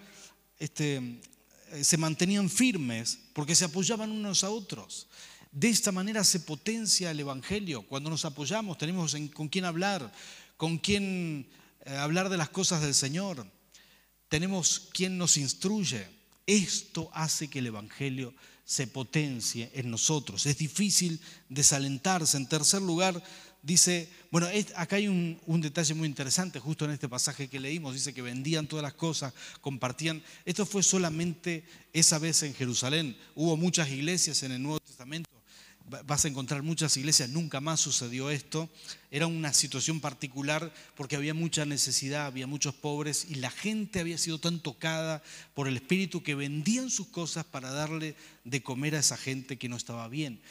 este, 0.59 1.21
eh, 1.71 1.83
se 1.83 1.97
mantenían 1.97 2.49
firmes 2.49 3.19
porque 3.33 3.55
se 3.55 3.65
apoyaban 3.65 4.11
unos 4.11 4.43
a 4.43 4.49
otros. 4.49 5.07
De 5.51 5.69
esta 5.69 5.91
manera 5.91 6.23
se 6.23 6.39
potencia 6.39 7.11
el 7.11 7.19
Evangelio. 7.19 7.81
Cuando 7.83 8.09
nos 8.09 8.25
apoyamos 8.25 8.77
tenemos 8.77 9.15
con 9.33 9.47
quién 9.47 9.65
hablar, 9.65 10.11
con 10.57 10.77
quién 10.77 11.47
eh, 11.85 11.95
hablar 11.95 12.29
de 12.29 12.37
las 12.37 12.49
cosas 12.49 12.81
del 12.81 12.93
Señor. 12.93 13.45
Tenemos 14.29 14.89
quien 14.93 15.17
nos 15.17 15.37
instruye. 15.37 16.07
Esto 16.45 17.09
hace 17.13 17.47
que 17.47 17.59
el 17.59 17.67
Evangelio 17.67 18.33
se 18.63 18.87
potencie 18.87 19.71
en 19.73 19.89
nosotros. 19.89 20.45
Es 20.45 20.57
difícil 20.57 21.19
desalentarse. 21.49 22.37
En 22.37 22.47
tercer 22.47 22.81
lugar, 22.81 23.21
dice, 23.61 24.09
bueno, 24.31 24.47
acá 24.75 24.97
hay 24.97 25.07
un, 25.07 25.61
detalle 25.61 25.93
muy 25.95 26.07
interesante, 26.07 26.59
justo 26.59 26.85
en 26.85 26.91
este 26.91 27.09
pasaje 27.09 27.47
que 27.47 27.59
leímos, 27.59 27.93
dice 27.95 28.13
que 28.13 28.21
vendían 28.21 28.67
todas 28.67 28.83
las 28.83 28.93
cosas, 28.93 29.33
compartían. 29.61 30.23
Esto 30.45 30.65
fue 30.65 30.83
solamente 30.83 31.65
esa 31.93 32.19
vez 32.19 32.43
en 32.43 32.53
Jerusalén. 32.53 33.17
Hubo 33.35 33.57
muchas 33.57 33.89
iglesias 33.89 34.43
en 34.43 34.51
el 34.51 34.61
Nuevo 34.61 34.79
Testamento 34.79 35.38
vas 36.05 36.25
a 36.25 36.27
encontrar 36.27 36.63
muchas 36.63 36.95
iglesias, 36.97 37.29
nunca 37.29 37.59
más 37.59 37.79
sucedió 37.79 38.29
esto. 38.29 38.69
Era 39.11 39.27
una 39.27 39.53
situación 39.53 39.99
particular 39.99 40.71
porque 40.95 41.15
había 41.15 41.33
mucha 41.33 41.65
necesidad, 41.65 42.25
había 42.25 42.47
muchos 42.47 42.75
pobres 42.75 43.25
y 43.29 43.35
la 43.35 43.49
gente 43.49 43.99
había 43.99 44.17
sido 44.17 44.39
tan 44.39 44.59
tocada 44.59 45.23
por 45.53 45.67
el 45.67 45.75
Espíritu 45.75 46.23
que 46.23 46.35
vendían 46.35 46.89
sus 46.89 47.07
cosas 47.07 47.45
para 47.45 47.71
darle 47.71 48.15
de 48.43 48.61
comer 48.61 48.95
a 48.95 48.99
esa 48.99 49.17
gente 49.17 49.57
que 49.57 49.69
no 49.69 49.77
estaba 49.77 50.07
bien. 50.07 50.41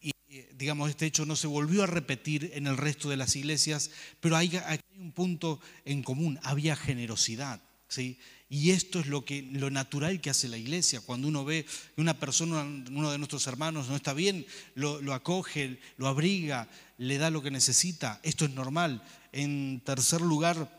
Y 0.00 0.12
digamos, 0.56 0.90
este 0.90 1.06
hecho 1.06 1.26
no 1.26 1.36
se 1.36 1.46
volvió 1.46 1.82
a 1.82 1.86
repetir 1.86 2.50
en 2.54 2.66
el 2.66 2.76
resto 2.76 3.08
de 3.08 3.16
las 3.16 3.36
iglesias, 3.36 3.90
pero 4.20 4.36
hay, 4.36 4.56
hay 4.66 4.80
un 4.98 5.12
punto 5.12 5.60
en 5.84 6.02
común, 6.02 6.38
había 6.42 6.76
generosidad. 6.76 7.60
¿sí? 7.88 8.18
Y 8.54 8.72
esto 8.72 9.00
es 9.00 9.06
lo, 9.06 9.24
que, 9.24 9.48
lo 9.50 9.70
natural 9.70 10.20
que 10.20 10.28
hace 10.28 10.46
la 10.46 10.58
iglesia. 10.58 11.00
Cuando 11.00 11.26
uno 11.26 11.42
ve 11.42 11.64
que 11.94 12.02
una 12.02 12.20
persona, 12.20 12.60
uno 12.60 13.10
de 13.10 13.16
nuestros 13.16 13.46
hermanos 13.46 13.88
no 13.88 13.96
está 13.96 14.12
bien, 14.12 14.44
lo, 14.74 15.14
acoge, 15.14 15.80
lo 15.96 16.06
abriga, 16.06 16.68
le 16.98 17.16
da 17.16 17.30
lo 17.30 17.40
que 17.40 17.50
necesita. 17.50 18.20
Esto 18.22 18.44
es 18.44 18.50
normal. 18.50 19.02
En 19.32 19.80
tercer 19.82 20.20
lugar, 20.20 20.70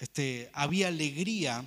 este, 0.00 0.50
había 0.52 0.88
alegría 0.88 1.64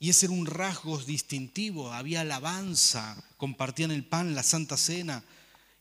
y 0.00 0.10
ese 0.10 0.26
era 0.26 0.34
un 0.34 0.46
rasgo 0.46 0.98
distintivo. 0.98 1.92
Había 1.92 2.22
alabanza, 2.22 3.22
compartían 3.36 3.92
el 3.92 4.02
pan, 4.02 4.34
la 4.34 4.42
santa 4.42 4.76
cena. 4.76 5.22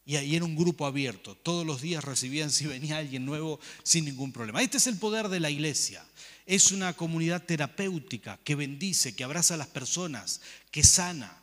Y 0.05 0.17
ahí 0.17 0.35
era 0.35 0.45
un 0.45 0.55
grupo 0.55 0.85
abierto. 0.85 1.35
Todos 1.35 1.65
los 1.65 1.81
días 1.81 2.03
recibían 2.03 2.51
si 2.51 2.67
venía 2.67 2.97
alguien 2.97 3.25
nuevo 3.25 3.59
sin 3.83 4.05
ningún 4.05 4.31
problema. 4.31 4.61
Este 4.61 4.77
es 4.77 4.87
el 4.87 4.97
poder 4.97 5.29
de 5.29 5.39
la 5.39 5.49
iglesia 5.49 6.05
es 6.45 6.71
una 6.71 6.93
comunidad 6.93 7.43
terapéutica 7.43 8.39
que 8.43 8.55
bendice, 8.55 9.15
que 9.15 9.23
abraza 9.23 9.55
a 9.55 9.57
las 9.57 9.67
personas, 9.67 10.41
que 10.71 10.83
sana. 10.83 11.35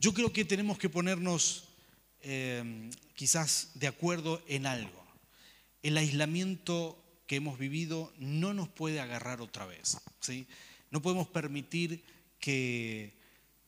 Yo 0.00 0.12
creo 0.12 0.32
que 0.32 0.44
tenemos 0.44 0.78
que 0.78 0.88
ponernos 0.88 1.68
eh, 2.22 2.90
quizás 3.14 3.70
de 3.74 3.86
acuerdo 3.86 4.42
en 4.48 4.66
algo. 4.66 5.06
El 5.82 5.96
aislamiento 5.96 7.00
que 7.26 7.36
hemos 7.36 7.58
vivido 7.58 8.12
no 8.18 8.54
nos 8.54 8.68
puede 8.68 9.00
agarrar 9.00 9.40
otra 9.40 9.66
vez. 9.66 9.98
¿sí? 10.20 10.46
No 10.90 11.00
podemos 11.00 11.28
permitir 11.28 12.02
que, 12.40 13.17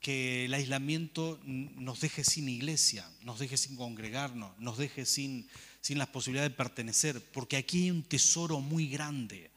que 0.01 0.47
el 0.47 0.55
aislamiento 0.55 1.39
nos 1.45 2.01
deje 2.01 2.25
sin 2.25 2.49
iglesia, 2.49 3.09
nos 3.23 3.39
deje 3.39 3.57
sin 3.57 3.77
congregarnos, 3.77 4.59
nos 4.59 4.79
deje 4.79 5.05
sin, 5.05 5.47
sin 5.81 5.99
la 5.99 6.11
posibilidad 6.11 6.45
de 6.49 6.55
pertenecer, 6.55 7.21
porque 7.33 7.59
aquí 7.59 7.85
hay 7.85 7.91
un 7.91 8.03
tesoro 8.03 8.61
muy 8.61 8.89
grande. 8.89 9.51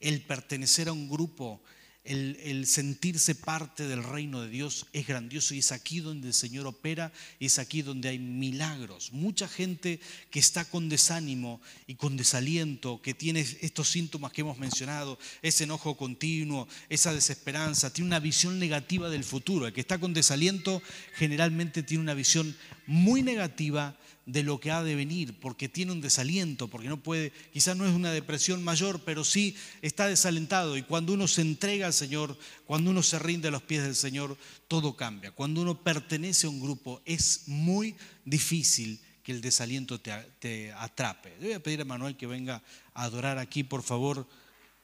El 0.00 0.22
pertenecer 0.22 0.88
a 0.88 0.92
un 0.92 1.08
grupo, 1.08 1.60
el, 2.04 2.66
sentirse 2.66 3.34
parte 3.34 3.86
del 3.86 4.02
reino 4.02 4.40
de 4.40 4.48
Dios 4.48 4.86
es 4.92 5.06
grandioso 5.06 5.54
y 5.54 5.58
es 5.58 5.70
aquí 5.70 6.00
donde 6.00 6.28
el 6.28 6.34
Señor 6.34 6.66
opera 6.66 7.12
es 7.38 7.58
aquí 7.58 7.82
donde 7.82 8.08
hay 8.08 8.18
milagros. 8.18 9.12
Mucha 9.12 9.48
gente 9.48 10.00
que 10.30 10.38
está 10.38 10.64
con 10.64 10.88
desánimo 10.88 11.60
y 11.86 11.96
con 11.96 12.16
desaliento, 12.16 13.00
que 13.02 13.14
tiene 13.14 13.40
estos 13.40 13.88
síntomas 13.88 14.32
que 14.32 14.40
hemos 14.40 14.58
mencionado, 14.58 15.18
ese 15.42 15.64
enojo 15.64 15.96
continuo, 15.96 16.68
esa 16.88 17.12
desesperanza, 17.12 17.92
tiene 17.92 18.08
una 18.08 18.20
visión 18.20 18.58
negativa 18.58 19.10
del 19.10 19.24
futuro. 19.24 19.66
El 19.66 19.72
que 19.72 19.80
está 19.80 19.98
con 19.98 20.14
desaliento 20.14 20.82
generalmente 21.14 21.82
tiene 21.82 22.02
una 22.02 22.14
visión 22.14 22.56
muy 22.86 23.22
negativa 23.22 23.96
de 24.26 24.42
lo 24.42 24.60
que 24.60 24.70
ha 24.70 24.82
de 24.82 24.94
venir, 24.94 25.38
porque 25.40 25.68
tiene 25.68 25.92
un 25.92 26.00
desaliento, 26.00 26.68
porque 26.68 26.88
no 26.88 27.02
puede, 27.02 27.32
quizás 27.52 27.76
no 27.76 27.86
es 27.86 27.94
una 27.94 28.12
depresión 28.12 28.62
mayor, 28.62 29.00
pero 29.04 29.24
sí 29.24 29.56
está 29.82 30.06
desalentado. 30.06 30.76
Y 30.76 30.82
cuando 30.82 31.12
uno 31.14 31.26
se 31.26 31.42
entrega 31.42 31.86
al 31.86 31.92
Señor, 31.92 32.36
cuando 32.64 32.90
uno 32.90 33.02
se 33.02 33.18
rinde 33.18 33.48
a 33.48 33.50
los 33.50 33.62
pies 33.62 33.82
del 33.82 33.96
Señor, 33.96 34.36
todo 34.68 34.96
cambia. 34.96 35.32
Cuando 35.32 35.62
uno 35.62 35.82
pertenece 35.82 36.46
a 36.46 36.50
un 36.50 36.60
grupo, 36.60 37.02
es 37.04 37.48
muy 37.48 37.96
difícil 38.24 39.00
que 39.22 39.32
el 39.32 39.40
desaliento 39.40 40.00
te, 40.00 40.72
atrape. 40.72 41.36
Le 41.40 41.46
voy 41.46 41.54
a 41.54 41.62
pedir 41.62 41.80
a 41.80 41.84
Manuel 41.84 42.16
que 42.16 42.26
venga 42.26 42.62
a 42.94 43.04
adorar 43.04 43.38
aquí, 43.38 43.64
por 43.64 43.82
favor, 43.82 44.28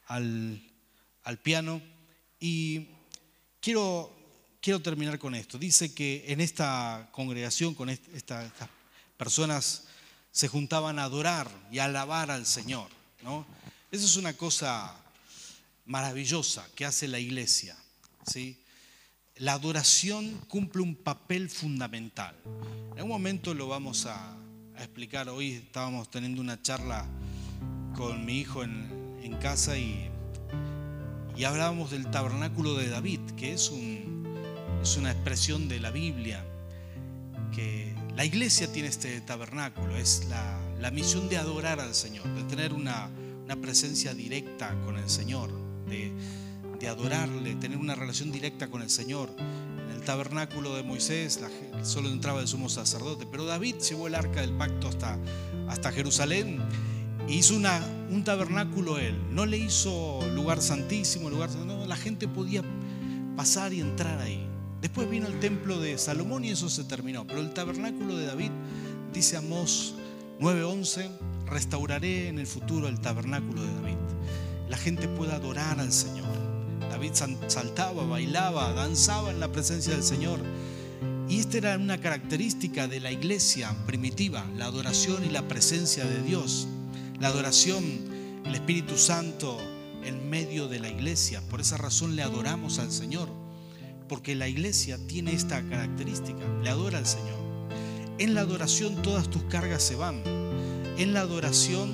al, 0.06 0.60
piano. 1.42 1.80
Y 2.40 2.88
quiero, 3.60 4.14
quiero 4.60 4.80
terminar 4.80 5.18
con 5.18 5.34
esto. 5.34 5.58
Dice 5.58 5.94
que 5.94 6.24
en 6.26 6.40
esta 6.40 7.08
congregación, 7.12 7.74
con 7.74 7.90
esta, 7.90 8.44
esta 8.44 8.70
personas 9.16 9.84
se 10.30 10.48
juntaban 10.48 10.98
a 10.98 11.04
adorar 11.04 11.50
y 11.70 11.78
a 11.78 11.84
alabar 11.84 12.30
al 12.30 12.46
Señor. 12.46 12.88
¿no? 13.22 13.46
Eso 13.90 14.04
es 14.04 14.16
una 14.16 14.34
cosa 14.34 14.94
maravillosa 15.86 16.66
que 16.74 16.84
hace 16.84 17.08
la 17.08 17.18
iglesia. 17.18 17.76
¿sí? 18.26 18.58
La 19.36 19.54
adoración 19.54 20.38
cumple 20.48 20.82
un 20.82 20.94
papel 20.94 21.48
fundamental. 21.48 22.34
En 22.96 23.02
un 23.02 23.08
momento 23.08 23.54
lo 23.54 23.68
vamos 23.68 24.06
a, 24.06 24.32
explicar. 24.78 25.30
Hoy 25.30 25.52
estábamos 25.52 26.10
teniendo 26.10 26.42
una 26.42 26.60
charla 26.60 27.06
con 27.94 28.26
mi 28.26 28.40
hijo 28.40 28.62
en, 28.62 29.36
casa 29.40 29.78
y, 29.78 30.10
hablábamos 31.44 31.90
del 31.90 32.10
tabernáculo 32.10 32.74
de 32.74 32.88
David, 32.88 33.20
que 33.36 33.54
es, 33.54 33.70
es 34.82 34.96
una 34.96 35.12
expresión 35.12 35.68
de 35.68 35.80
la 35.80 35.90
Biblia 35.90 36.44
que 37.54 37.85
la 38.16 38.24
iglesia 38.24 38.72
tiene 38.72 38.88
este 38.88 39.20
tabernáculo, 39.20 39.94
es 39.96 40.26
la, 40.30 40.90
misión 40.90 41.28
de 41.28 41.36
adorar 41.36 41.80
al 41.80 41.94
Señor, 41.94 42.26
de 42.34 42.44
tener 42.44 42.72
una, 42.72 43.10
presencia 43.60 44.14
directa 44.14 44.74
con 44.84 44.96
el 44.96 45.10
Señor, 45.10 45.50
de, 45.86 46.88
adorarle, 46.88 47.56
tener 47.56 47.76
una 47.76 47.94
relación 47.94 48.32
directa 48.32 48.68
con 48.68 48.80
el 48.80 48.88
Señor. 48.88 49.28
En 49.38 49.96
el 49.96 50.02
tabernáculo 50.02 50.74
de 50.74 50.82
Moisés 50.82 51.40
solo 51.82 52.08
entraba 52.08 52.40
el 52.40 52.48
sumo 52.48 52.70
sacerdote, 52.70 53.26
pero 53.30 53.44
David 53.44 53.76
llevó 53.76 54.06
el 54.06 54.14
arca 54.14 54.40
del 54.40 54.52
pacto 54.52 54.88
hasta, 54.88 55.18
hasta 55.68 55.92
Jerusalén 55.92 56.60
e 57.28 57.34
hizo 57.34 57.54
una, 57.54 57.84
un 58.10 58.24
tabernáculo 58.24 58.98
él. 58.98 59.20
No 59.30 59.44
le 59.44 59.58
hizo 59.58 60.26
lugar 60.34 60.62
santísimo, 60.62 61.28
lugar, 61.28 61.50
no, 61.50 61.84
la 61.84 61.96
gente 61.96 62.28
podía 62.28 62.62
pasar 63.36 63.72
y 63.74 63.80
entrar 63.80 64.20
ahí. 64.20 64.45
Después 64.86 65.10
vino 65.10 65.26
el 65.26 65.40
templo 65.40 65.80
de 65.80 65.98
Salomón 65.98 66.44
y 66.44 66.50
eso 66.50 66.68
se 66.68 66.84
terminó. 66.84 67.26
Pero 67.26 67.40
el 67.40 67.52
tabernáculo 67.52 68.16
de 68.16 68.26
David, 68.26 68.52
dice 69.12 69.36
Amós 69.36 69.94
9:11, 70.38 71.10
restauraré 71.44 72.28
en 72.28 72.38
el 72.38 72.46
futuro 72.46 72.86
el 72.86 73.00
tabernáculo 73.00 73.62
de 73.62 73.74
David. 73.74 73.96
la 74.68 74.76
gente 74.76 75.08
pueda 75.08 75.34
adorar 75.34 75.80
al 75.80 75.92
Señor. 75.92 76.32
David 76.88 77.14
saltaba, 77.48 78.04
bailaba, 78.04 78.72
danzaba 78.74 79.32
en 79.32 79.40
la 79.40 79.50
presencia 79.50 79.92
del 79.92 80.04
Señor. 80.04 80.38
Y 81.28 81.40
esta 81.40 81.58
era 81.58 81.76
una 81.78 82.00
característica 82.00 82.86
de 82.86 83.00
la 83.00 83.10
iglesia 83.10 83.74
primitiva, 83.86 84.46
la 84.54 84.66
adoración 84.66 85.24
y 85.24 85.30
la 85.30 85.48
presencia 85.48 86.04
de 86.04 86.22
Dios. 86.22 86.68
La 87.18 87.26
adoración, 87.26 87.82
el 88.44 88.54
Espíritu 88.54 88.96
Santo 88.96 89.58
en 90.04 90.30
medio 90.30 90.68
de 90.68 90.78
la 90.78 90.88
iglesia. 90.88 91.42
Por 91.50 91.60
esa 91.60 91.76
razón 91.76 92.14
le 92.14 92.22
adoramos 92.22 92.78
al 92.78 92.92
Señor, 92.92 93.45
porque 94.08 94.34
la 94.34 94.48
iglesia 94.48 94.98
tiene 95.06 95.32
esta 95.32 95.62
característica, 95.68 96.44
le 96.62 96.68
adora 96.68 96.98
al 96.98 97.06
Señor. 97.06 97.36
En 98.18 98.34
la 98.34 98.42
adoración 98.42 99.02
todas 99.02 99.28
tus 99.28 99.42
cargas 99.44 99.82
se 99.82 99.96
van. 99.96 100.22
En 100.98 101.12
la 101.12 101.20
adoración 101.20 101.90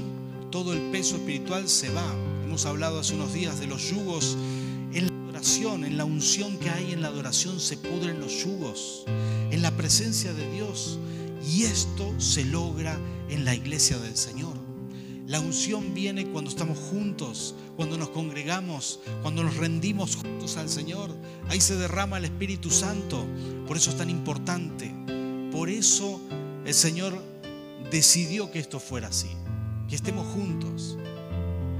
todo 0.50 0.72
el 0.72 0.80
peso 0.90 1.16
espiritual 1.16 1.68
se 1.68 1.90
va. 1.90 2.06
Hemos 2.44 2.66
hablado 2.66 3.00
hace 3.00 3.14
unos 3.14 3.32
días 3.32 3.58
de 3.58 3.66
los 3.66 3.90
yugos 3.90 4.36
en 5.64 5.96
la 5.96 6.04
unción 6.04 6.56
que 6.58 6.70
hay 6.70 6.92
en 6.92 7.02
la 7.02 7.08
adoración, 7.08 7.60
se 7.60 7.76
pudren 7.76 8.20
los 8.20 8.44
yugos, 8.44 9.04
en 9.50 9.60
la 9.60 9.70
presencia 9.76 10.32
de 10.32 10.50
Dios. 10.52 10.98
Y 11.46 11.64
esto 11.64 12.14
se 12.18 12.44
logra 12.44 12.98
en 13.28 13.44
la 13.44 13.54
iglesia 13.54 13.98
del 13.98 14.16
Señor. 14.16 14.61
La 15.26 15.38
unción 15.38 15.94
viene 15.94 16.26
cuando 16.26 16.50
estamos 16.50 16.78
juntos, 16.78 17.54
cuando 17.76 17.96
nos 17.96 18.08
congregamos, 18.08 19.00
cuando 19.22 19.44
nos 19.44 19.56
rendimos 19.56 20.16
juntos 20.16 20.56
al 20.56 20.68
Señor. 20.68 21.14
Ahí 21.48 21.60
se 21.60 21.76
derrama 21.76 22.18
el 22.18 22.24
Espíritu 22.24 22.70
Santo. 22.70 23.24
Por 23.66 23.76
eso 23.76 23.90
es 23.90 23.96
tan 23.96 24.10
importante. 24.10 24.92
Por 25.52 25.68
eso 25.68 26.20
el 26.64 26.74
Señor 26.74 27.22
decidió 27.90 28.50
que 28.50 28.58
esto 28.58 28.80
fuera 28.80 29.08
así, 29.08 29.28
que 29.88 29.94
estemos 29.94 30.26
juntos. 30.28 30.98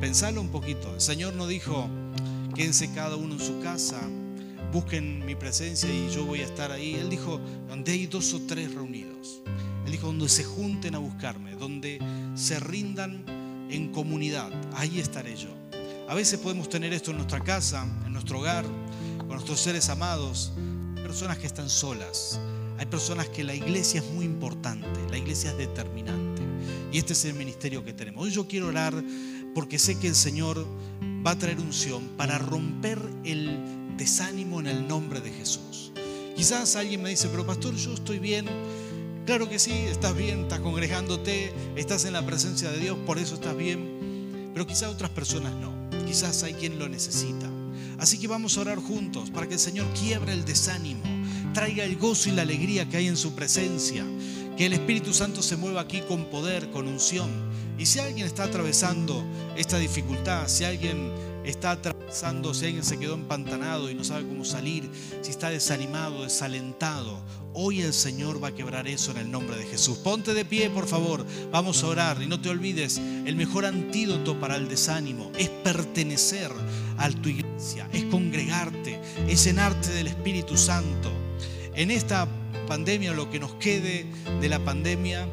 Pensalo 0.01 0.41
un 0.41 0.51
poquito. 0.51 0.95
El 0.95 1.01
Señor 1.01 1.35
no 1.35 1.47
dijo, 1.47 1.89
quédense 2.55 2.93
cada 2.93 3.17
uno 3.17 3.35
en 3.35 3.41
su 3.41 3.61
casa, 3.61 4.01
busquen 4.73 5.25
mi 5.27 5.35
presencia 5.35 5.89
y 5.89 6.11
yo 6.11 6.25
voy 6.25 6.43
a 6.43 6.45
estar 6.45 6.71
ahí. 6.71 6.95
Él 6.95 7.11
dijo, 7.11 7.41
donde 7.69 7.93
hay 7.93 8.07
dos 8.07 8.35
o 8.35 8.41
tres 8.43 8.73
reunidos. 8.73 9.12
Él 9.93 9.99
dijo, 9.99 10.07
donde 10.07 10.31
se 10.31 10.43
junten 10.43 10.95
a 10.95 10.99
buscarme, 10.99 11.55
donde 11.55 12.01
se 12.35 12.59
rindan 12.59 13.27
en 13.71 13.93
comunidad, 13.93 14.51
ahí 14.75 14.99
estaré 14.99 15.37
yo. 15.37 15.51
A 16.09 16.15
veces 16.15 16.41
podemos 16.41 16.71
tener 16.71 16.95
esto 16.95 17.11
en 17.11 17.19
nuestra 17.19 17.45
casa, 17.45 17.87
en 18.07 18.15
nuestro 18.15 18.39
hogar, 18.39 18.65
con 19.19 19.29
nuestros 19.29 19.61
seres 19.61 19.91
amados, 19.91 20.55
personas 20.95 21.37
que 21.37 21.47
están 21.47 21.69
solas. 21.69 22.41
Hay 22.79 22.87
personas 22.87 23.29
que 23.29 23.45
la 23.45 23.55
iglesia 23.55 24.01
es 24.01 24.11
muy 24.13 24.25
importante, 24.25 24.89
la 25.11 25.19
iglesia 25.19 25.51
es 25.51 25.59
determinante. 25.59 26.41
Y 26.91 26.97
este 26.97 27.13
es 27.13 27.27
el 27.27 27.35
ministerio 27.35 27.85
que 27.85 27.93
tenemos. 27.93 28.25
Hoy 28.25 28.31
yo 28.31 28.49
quiero 28.49 28.69
orar 28.69 28.95
porque 29.55 29.79
sé 29.79 29.99
que 29.99 30.09
el 30.09 30.15
Señor 30.15 30.67
va 31.25 31.33
a 31.33 31.39
traer 31.39 31.61
unción 31.61 32.09
para 32.17 32.39
romper 32.39 32.99
el 33.25 33.95
desánimo 33.99 34.59
en 34.59 34.69
el 34.69 34.89
nombre 34.89 35.21
de 35.21 35.33
Jesús. 35.33 35.93
Quizás 36.35 36.77
alguien 36.77 37.03
me 37.03 37.11
dice, 37.11 37.29
pero 37.29 37.45
pastor, 37.47 37.75
yo 37.77 37.93
estoy 37.93 38.21
bien. 38.21 38.47
Claro 39.27 39.49
que 39.49 39.59
sí, 39.59 39.73
estás 39.73 40.17
bien, 40.17 40.43
estás 40.43 40.61
congregándote, 40.61 41.53
estás 41.77 42.05
en 42.05 42.13
la 42.13 42.27
presencia 42.27 42.71
de 42.71 42.79
Dios, 42.79 42.99
por 43.07 43.19
eso 43.19 43.35
estás 43.35 43.57
bien. 43.57 44.51
Pero 44.53 44.67
quizás 44.67 44.91
otras 44.91 45.11
personas 45.11 45.53
no. 45.55 45.73
Quizás 46.07 46.43
hay 46.43 46.55
quien 46.55 46.79
lo 46.79 46.89
necesita. 46.89 47.49
Así 47.99 48.19
que 48.19 48.27
vamos 48.27 48.57
a 48.57 48.63
orar 48.63 48.79
juntos 48.79 49.31
para 49.31 49.47
que 49.47 49.55
el 49.55 49.61
Señor 49.61 49.87
quiebre 49.95 50.33
el 50.33 50.45
desánimo, 50.45 51.03
traiga 51.55 51.85
el 51.85 51.97
gozo 51.97 52.29
y 52.29 52.33
la 52.33 52.43
alegría 52.43 52.89
que 52.89 52.97
hay 52.97 53.07
en 53.07 53.17
su 53.17 53.35
presencia, 53.35 54.05
que 54.57 54.67
el 54.67 54.73
Espíritu 54.73 55.15
Santo 55.15 55.41
se 55.41 55.57
mueva 55.57 55.83
aquí 55.83 56.01
con 56.09 56.25
poder, 56.25 56.71
con 56.71 56.89
unción 56.89 57.53
y 57.79 57.87
si 57.87 57.99
alguien 57.99 58.27
está 58.27 58.45
atravesando 58.45 59.25
esta 59.57 59.79
dificultad, 59.79 60.47
si 60.47 60.65
alguien 60.65 61.11
está 61.45 61.73
atravesando, 61.73 62.55
si 62.55 62.67
alguien 62.67 62.85
se 62.85 62.99
quedó 62.99 63.15
empantanado 63.15 63.91
y 63.91 63.95
no 63.95 64.05
sabe 64.05 64.27
cómo 64.27 64.45
salir, 64.45 64.89
si 65.23 65.31
está 65.31 65.51
desanimado, 65.51 66.23
desalentado, 66.23 67.19
hoy 67.55 67.83
el 67.83 67.93
Señor 67.93 68.43
va 68.43 68.49
a 68.49 68.55
quebrar 68.55 68.89
eso 68.89 69.11
en 69.11 69.19
el 69.19 69.31
nombre 69.31 69.57
de 69.57 69.67
Jesús. 69.67 69.99
Ponte 69.99 70.35
de 70.35 70.45
pie, 70.45 70.71
por 70.71 70.87
favor, 70.87 71.27
vamos 71.51 71.83
a 71.83 71.87
orar 71.89 72.23
y 72.23 72.27
no 72.27 72.41
te 72.41 72.49
olvides, 72.49 72.99
el 72.99 73.37
mejor 73.37 73.67
antídoto 73.67 74.39
para 74.39 74.57
el 74.57 74.69
desánimo 74.69 75.33
es 75.37 75.49
pertenecer 75.49 76.51
a 76.99 77.11
tu 77.11 77.29
iglesia, 77.29 77.89
es 77.93 78.05
congregarte, 78.05 79.01
es 79.29 79.45
llenarte 79.45 79.91
del 79.91 80.07
Espíritu 80.07 80.57
Santo. 80.57 81.11
En 81.75 81.91
esta 81.91 82.29
pandemia, 82.67 83.13
lo 83.13 83.31
que 83.31 83.41
nos 83.41 83.55
quede 83.55 84.07
de 84.41 84.49
la 84.49 84.59
pandemia, 84.65 85.27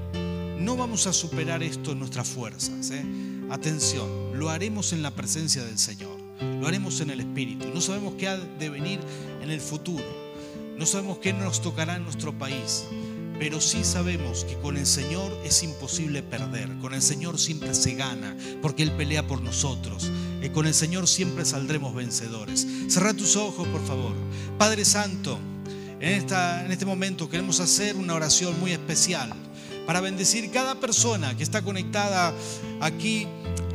no 0.60 0.76
vamos 0.76 1.08
a 1.08 1.13
superar 1.13 1.63
esto 1.63 1.91
en 1.91 2.00
nuestras 2.00 2.28
fuerzas. 2.28 2.91
¿eh? 2.91 3.06
Atención, 3.50 4.38
lo 4.38 4.50
haremos 4.50 4.94
en 4.94 5.02
la 5.02 5.12
presencia 5.12 5.64
del 5.64 5.80
Señor, 5.80 6.16
lo 6.60 6.68
haremos 6.68 7.02
en 7.02 7.10
el 7.10 7.20
Espíritu. 7.20 7.66
No 7.74 7.82
sabemos 7.82 8.14
qué 8.18 8.28
ha 8.28 8.38
de 8.38 8.70
venir 8.70 9.00
en 9.42 9.50
el 9.50 9.60
futuro, 9.60 10.06
no 10.78 10.86
sabemos 10.86 11.18
qué 11.18 11.34
nos 11.34 11.60
tocará 11.60 11.96
en 11.96 12.04
nuestro 12.04 12.38
país, 12.38 12.86
pero 13.40 13.60
sí 13.60 13.84
sabemos 13.84 14.44
que 14.44 14.56
con 14.60 14.78
el 14.78 14.86
Señor 14.86 15.36
es 15.44 15.64
imposible 15.64 16.22
perder, 16.22 16.78
con 16.78 16.94
el 16.94 17.02
Señor 17.02 17.40
siempre 17.40 17.74
se 17.74 17.96
gana, 17.96 18.38
porque 18.62 18.84
Él 18.84 18.92
pelea 18.92 19.26
por 19.26 19.42
nosotros. 19.42 20.12
Y 20.44 20.50
con 20.50 20.68
el 20.68 20.74
Señor 20.74 21.08
siempre 21.08 21.44
saldremos 21.44 21.96
vencedores. 21.96 22.68
Cerra 22.88 23.14
tus 23.14 23.36
ojos, 23.36 23.68
por 23.68 23.86
favor. 23.86 24.14
Padre 24.58 24.86
Santo, 24.86 25.40
en, 26.00 26.14
esta, 26.14 26.66
en 26.66 26.72
este 26.72 26.86
momento 26.86 27.30
queremos 27.30 27.60
hacer 27.60 27.96
una 27.96 28.14
oración 28.14 28.60
muy 28.60 28.72
especial 28.72 29.34
para 29.86 30.02
bendecir 30.02 30.52
cada 30.52 30.76
persona 30.76 31.36
que 31.36 31.44
está 31.44 31.62
conectada 31.62 32.32
aquí 32.80 33.28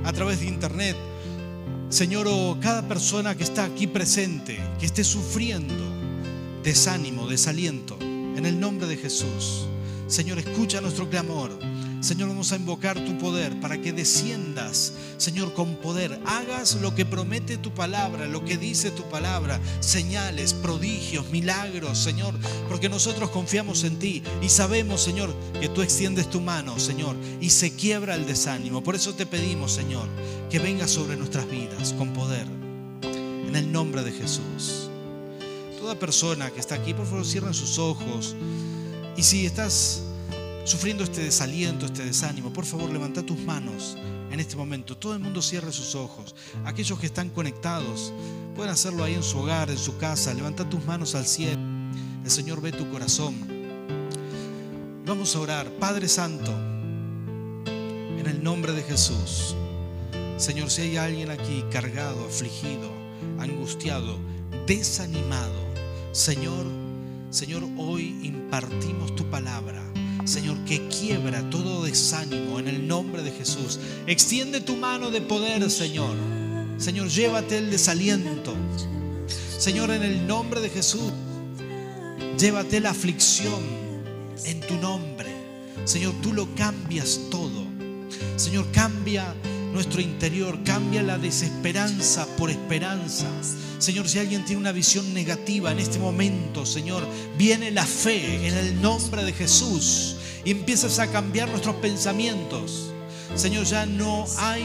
a 0.04 0.12
través 0.12 0.40
de 0.40 0.46
internet. 0.46 0.96
Señor, 1.88 2.26
o 2.28 2.56
cada 2.60 2.86
persona 2.86 3.34
que 3.36 3.44
está 3.44 3.64
aquí 3.64 3.86
presente, 3.86 4.58
que 4.78 4.86
esté 4.86 5.04
sufriendo 5.04 5.84
desánimo, 6.62 7.26
desaliento, 7.26 7.96
en 8.00 8.46
el 8.46 8.58
nombre 8.58 8.86
de 8.86 8.96
Jesús. 8.96 9.66
Señor, 10.06 10.38
escucha 10.38 10.80
nuestro 10.80 11.08
clamor. 11.08 11.50
Señor, 12.04 12.28
vamos 12.28 12.52
a 12.52 12.56
invocar 12.56 13.02
tu 13.02 13.16
poder 13.16 13.58
para 13.60 13.80
que 13.80 13.90
desciendas, 13.94 14.92
Señor, 15.16 15.54
con 15.54 15.76
poder. 15.76 16.20
Hagas 16.26 16.74
lo 16.82 16.94
que 16.94 17.06
promete 17.06 17.56
tu 17.56 17.72
palabra, 17.72 18.26
lo 18.26 18.44
que 18.44 18.58
dice 18.58 18.90
tu 18.90 19.04
palabra, 19.04 19.58
señales, 19.80 20.52
prodigios, 20.52 21.30
milagros, 21.30 21.96
Señor, 21.96 22.34
porque 22.68 22.90
nosotros 22.90 23.30
confiamos 23.30 23.84
en 23.84 23.98
ti 23.98 24.22
y 24.42 24.50
sabemos, 24.50 25.00
Señor, 25.00 25.34
que 25.58 25.70
tú 25.70 25.80
extiendes 25.80 26.28
tu 26.28 26.42
mano, 26.42 26.78
Señor, 26.78 27.16
y 27.40 27.48
se 27.48 27.74
quiebra 27.74 28.16
el 28.16 28.26
desánimo. 28.26 28.84
Por 28.84 28.96
eso 28.96 29.14
te 29.14 29.24
pedimos, 29.24 29.72
Señor, 29.72 30.06
que 30.50 30.58
venga 30.58 30.86
sobre 30.86 31.16
nuestras 31.16 31.48
vidas 31.50 31.94
con 31.94 32.12
poder. 32.12 32.46
En 33.48 33.56
el 33.56 33.72
nombre 33.72 34.02
de 34.02 34.12
Jesús. 34.12 34.90
Toda 35.80 35.98
persona 35.98 36.50
que 36.50 36.60
está 36.60 36.74
aquí, 36.74 36.92
por 36.92 37.06
favor, 37.06 37.24
cierren 37.24 37.54
sus 37.54 37.78
ojos. 37.78 38.36
Y 39.16 39.22
si 39.22 39.46
estás 39.46 40.02
sufriendo 40.64 41.04
este 41.04 41.22
desaliento, 41.22 41.86
este 41.86 42.04
desánimo, 42.04 42.52
por 42.52 42.64
favor 42.64 42.90
levanta 42.90 43.22
tus 43.22 43.38
manos 43.38 43.96
en 44.30 44.40
este 44.40 44.56
momento. 44.56 44.96
Todo 44.96 45.14
el 45.14 45.20
mundo 45.20 45.42
cierre 45.42 45.72
sus 45.72 45.94
ojos. 45.94 46.34
Aquellos 46.64 46.98
que 46.98 47.06
están 47.06 47.28
conectados 47.30 48.12
pueden 48.56 48.72
hacerlo 48.72 49.04
ahí 49.04 49.14
en 49.14 49.22
su 49.22 49.38
hogar, 49.38 49.70
en 49.70 49.78
su 49.78 49.96
casa. 49.98 50.34
Levanta 50.34 50.68
tus 50.68 50.84
manos 50.84 51.14
al 51.14 51.26
cielo. 51.26 51.60
El 52.24 52.30
Señor 52.30 52.60
ve 52.60 52.72
tu 52.72 52.90
corazón. 52.90 53.34
Vamos 55.06 55.36
a 55.36 55.40
orar. 55.40 55.70
Padre 55.72 56.08
Santo, 56.08 56.50
en 57.66 58.24
el 58.26 58.42
nombre 58.42 58.72
de 58.72 58.82
Jesús. 58.82 59.54
Señor, 60.38 60.70
si 60.70 60.82
hay 60.82 60.96
alguien 60.96 61.30
aquí 61.30 61.62
cargado, 61.70 62.24
afligido, 62.24 62.90
angustiado, 63.38 64.18
desanimado, 64.66 65.62
Señor, 66.12 66.66
Señor, 67.30 67.62
hoy 67.76 68.18
impartimos 68.22 69.14
tu 69.14 69.24
palabra 69.30 69.84
Señor, 70.24 70.56
que 70.64 70.88
quiebra 70.88 71.48
todo 71.50 71.84
desánimo 71.84 72.58
en 72.58 72.68
el 72.68 72.88
nombre 72.88 73.22
de 73.22 73.30
Jesús. 73.30 73.78
Extiende 74.06 74.60
tu 74.60 74.76
mano 74.76 75.10
de 75.10 75.20
poder, 75.20 75.70
Señor. 75.70 76.16
Señor, 76.78 77.08
llévate 77.08 77.58
el 77.58 77.70
desaliento. 77.70 78.54
Señor, 79.58 79.90
en 79.90 80.02
el 80.02 80.26
nombre 80.26 80.60
de 80.60 80.70
Jesús, 80.70 81.12
llévate 82.38 82.80
la 82.80 82.90
aflicción 82.90 83.62
en 84.44 84.60
tu 84.60 84.74
nombre. 84.76 85.30
Señor, 85.84 86.14
tú 86.22 86.32
lo 86.32 86.54
cambias 86.54 87.20
todo. 87.30 87.64
Señor, 88.36 88.66
cambia 88.72 89.34
nuestro 89.74 90.00
interior, 90.00 90.58
cambia 90.64 91.02
la 91.02 91.18
desesperanza 91.18 92.26
por 92.36 92.50
esperanza. 92.50 93.26
Señor, 93.78 94.08
si 94.08 94.18
alguien 94.18 94.44
tiene 94.44 94.60
una 94.60 94.72
visión 94.72 95.12
negativa 95.12 95.70
en 95.70 95.80
este 95.80 95.98
momento, 95.98 96.64
Señor, 96.64 97.06
viene 97.36 97.70
la 97.70 97.84
fe 97.84 98.46
en 98.46 98.56
el 98.56 98.80
nombre 98.80 99.24
de 99.24 99.32
Jesús 99.32 100.13
y 100.44 100.50
empiezas 100.50 100.98
a 100.98 101.10
cambiar 101.10 101.48
nuestros 101.48 101.76
pensamientos. 101.76 102.90
Señor, 103.34 103.64
ya 103.64 103.86
no 103.86 104.26
hay 104.38 104.62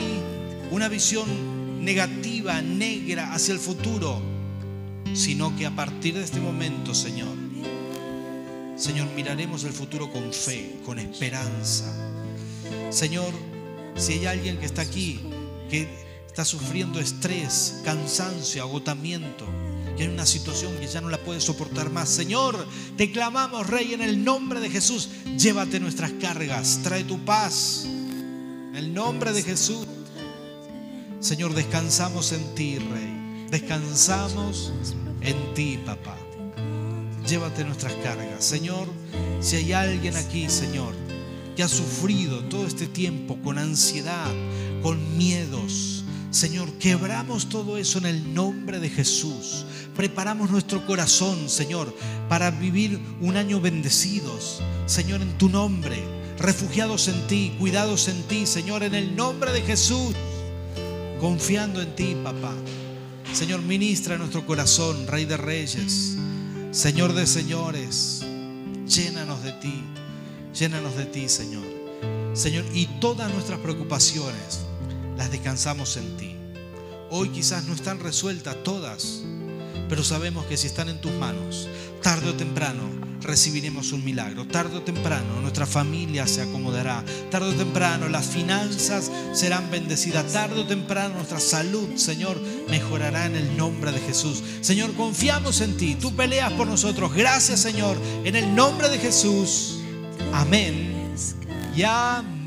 una 0.72 0.90
visión 0.90 1.84
negativa, 1.84 2.62
negra 2.62 3.34
hacia 3.34 3.54
el 3.54 3.60
futuro, 3.60 4.22
sino 5.14 5.56
que 5.56 5.66
a 5.66 5.72
partir 5.72 6.16
de 6.16 6.24
este 6.24 6.40
momento, 6.40 6.94
Señor, 6.94 7.36
Señor, 8.76 9.08
miraremos 9.14 9.66
el 9.66 9.74
futuro 9.74 10.10
con 10.10 10.32
fe, 10.32 10.78
con 10.86 11.00
esperanza. 11.00 11.94
Señor, 12.90 13.34
si 13.96 14.14
hay 14.14 14.26
alguien 14.26 14.58
que 14.58 14.66
está 14.66 14.82
aquí, 14.84 15.20
que 15.70 15.88
está 16.28 16.46
sufriendo 16.46 17.00
estrés, 17.00 17.82
cansancio, 17.84 18.64
agotamiento, 18.64 19.46
que 20.00 20.06
hay 20.06 20.14
una 20.14 20.26
situación 20.26 20.78
que 20.78 20.88
ya 20.88 21.02
no 21.02 21.10
la 21.10 21.18
puede 21.18 21.42
soportar 21.42 21.90
más. 21.90 22.08
Señor, 22.08 22.56
te 22.96 23.12
clamamos, 23.12 23.68
Rey, 23.68 23.94
en 23.94 24.02
el 24.02 24.24
nombre 24.24 24.62
de 24.62 24.70
Jesús, 24.70 25.10
llévate 25.38 25.82
nuestras 25.82 26.14
cargas, 26.22 26.80
trae 26.82 27.04
tu 27.04 27.20
paz. 27.26 27.84
En 27.84 28.78
el 28.78 28.94
nombre 28.94 29.34
de 29.34 29.44
Jesús. 29.44 29.86
Señor, 31.20 31.54
descansamos 31.54 32.32
en 32.32 32.56
ti, 32.56 32.78
Rey. 32.78 33.48
Descansamos 33.52 34.72
en 35.20 35.54
ti, 35.54 35.78
papá. 35.86 36.16
Llévate 37.28 37.66
nuestras 37.66 37.92
cargas. 37.96 38.42
Señor, 38.42 38.88
si 39.42 39.58
hay 39.58 39.74
alguien 39.74 40.16
aquí, 40.16 40.50
Señor, 40.50 40.94
que 41.58 41.64
ha 41.64 41.68
sufrido 41.68 42.40
todo 42.46 42.66
este 42.66 42.88
tiempo 42.88 43.38
con 43.44 43.58
ansiedad, 43.58 44.32
con 44.82 45.18
miedos, 45.18 46.06
Señor, 46.32 46.72
quebramos 46.74 47.50
todo 47.50 47.78
eso 47.78 47.98
en 47.98 48.06
el 48.06 48.34
nombre 48.36 48.80
de 48.80 48.90
Jesús. 48.90 49.66
Preparamos 49.96 50.52
nuestro 50.52 50.86
corazón, 50.86 51.50
Señor, 51.50 51.96
para 52.30 52.52
vivir 52.52 53.00
un 53.20 53.36
año 53.36 53.60
bendecidos, 53.60 54.62
Señor, 54.86 55.24
en 55.24 55.36
tu 55.40 55.50
nombre, 55.50 55.98
refugiados 56.38 57.08
en 57.08 57.26
ti, 57.26 57.56
cuidados 57.58 58.08
en 58.10 58.22
ti, 58.24 58.46
Señor, 58.46 58.84
en 58.84 58.94
el 58.94 59.16
nombre 59.16 59.52
de 59.52 59.64
Jesús, 59.64 60.14
confiando 61.20 61.82
en 61.82 61.96
ti, 61.96 62.16
papá. 62.24 62.54
Señor, 63.34 63.64
ministra 63.64 64.18
nuestro 64.18 64.46
corazón, 64.46 65.08
Rey 65.08 65.26
de 65.26 65.38
Reyes, 65.38 66.16
Señor 66.70 67.14
de 67.14 67.26
Señores, 67.26 68.24
llénanos 68.88 69.42
de 69.42 69.54
ti, 69.54 69.84
llénanos 70.54 70.96
de 70.96 71.06
ti, 71.06 71.28
Señor. 71.28 71.66
Señor, 72.34 72.66
y 72.72 72.86
todas 73.00 73.34
nuestras 73.34 73.60
preocupaciones 73.60 74.69
las 75.20 75.32
descansamos 75.32 75.98
en 75.98 76.16
ti. 76.16 76.36
Hoy 77.12 77.28
quizás 77.30 77.66
no 77.66 77.74
están 77.74 78.00
resueltas 78.00 78.56
todas, 78.64 79.22
pero 79.90 80.02
sabemos 80.02 80.46
que 80.46 80.56
si 80.56 80.68
están 80.68 80.88
en 80.88 81.02
tus 81.02 81.12
manos, 81.12 81.68
tarde 82.02 82.30
o 82.30 82.36
temprano 82.36 82.84
recibiremos 83.22 83.92
un 83.92 84.06
milagro. 84.06 84.48
Tarde 84.48 84.78
o 84.78 84.82
temprano 84.82 85.42
nuestra 85.42 85.66
familia 85.66 86.26
se 86.26 86.42
acomodará. 86.42 87.04
Tarde 87.30 87.50
o 87.50 87.54
temprano 87.54 88.08
las 88.08 88.28
finanzas 88.28 89.12
serán 89.34 89.70
bendecidas. 89.70 90.32
Tarde 90.32 90.62
o 90.62 90.66
temprano 90.66 91.16
nuestra 91.16 91.42
salud, 91.42 91.98
Señor, 91.98 92.40
mejorará 92.70 93.26
en 93.26 93.36
el 93.36 93.58
nombre 93.58 93.92
de 93.92 94.00
Jesús. 94.00 94.42
Señor, 94.62 94.94
confiamos 94.94 95.60
en 95.60 95.76
ti. 95.76 95.98
Tú 96.00 96.16
peleas 96.16 96.54
por 96.54 96.66
nosotros. 96.66 97.14
Gracias, 97.14 97.60
Señor, 97.60 97.98
en 98.24 98.38
el 98.38 98.56
nombre 98.56 98.88
de 98.88 99.00
Jesús. 99.00 99.82
Amén. 100.32 101.14
Y 101.76 101.84
amén. 101.84 102.39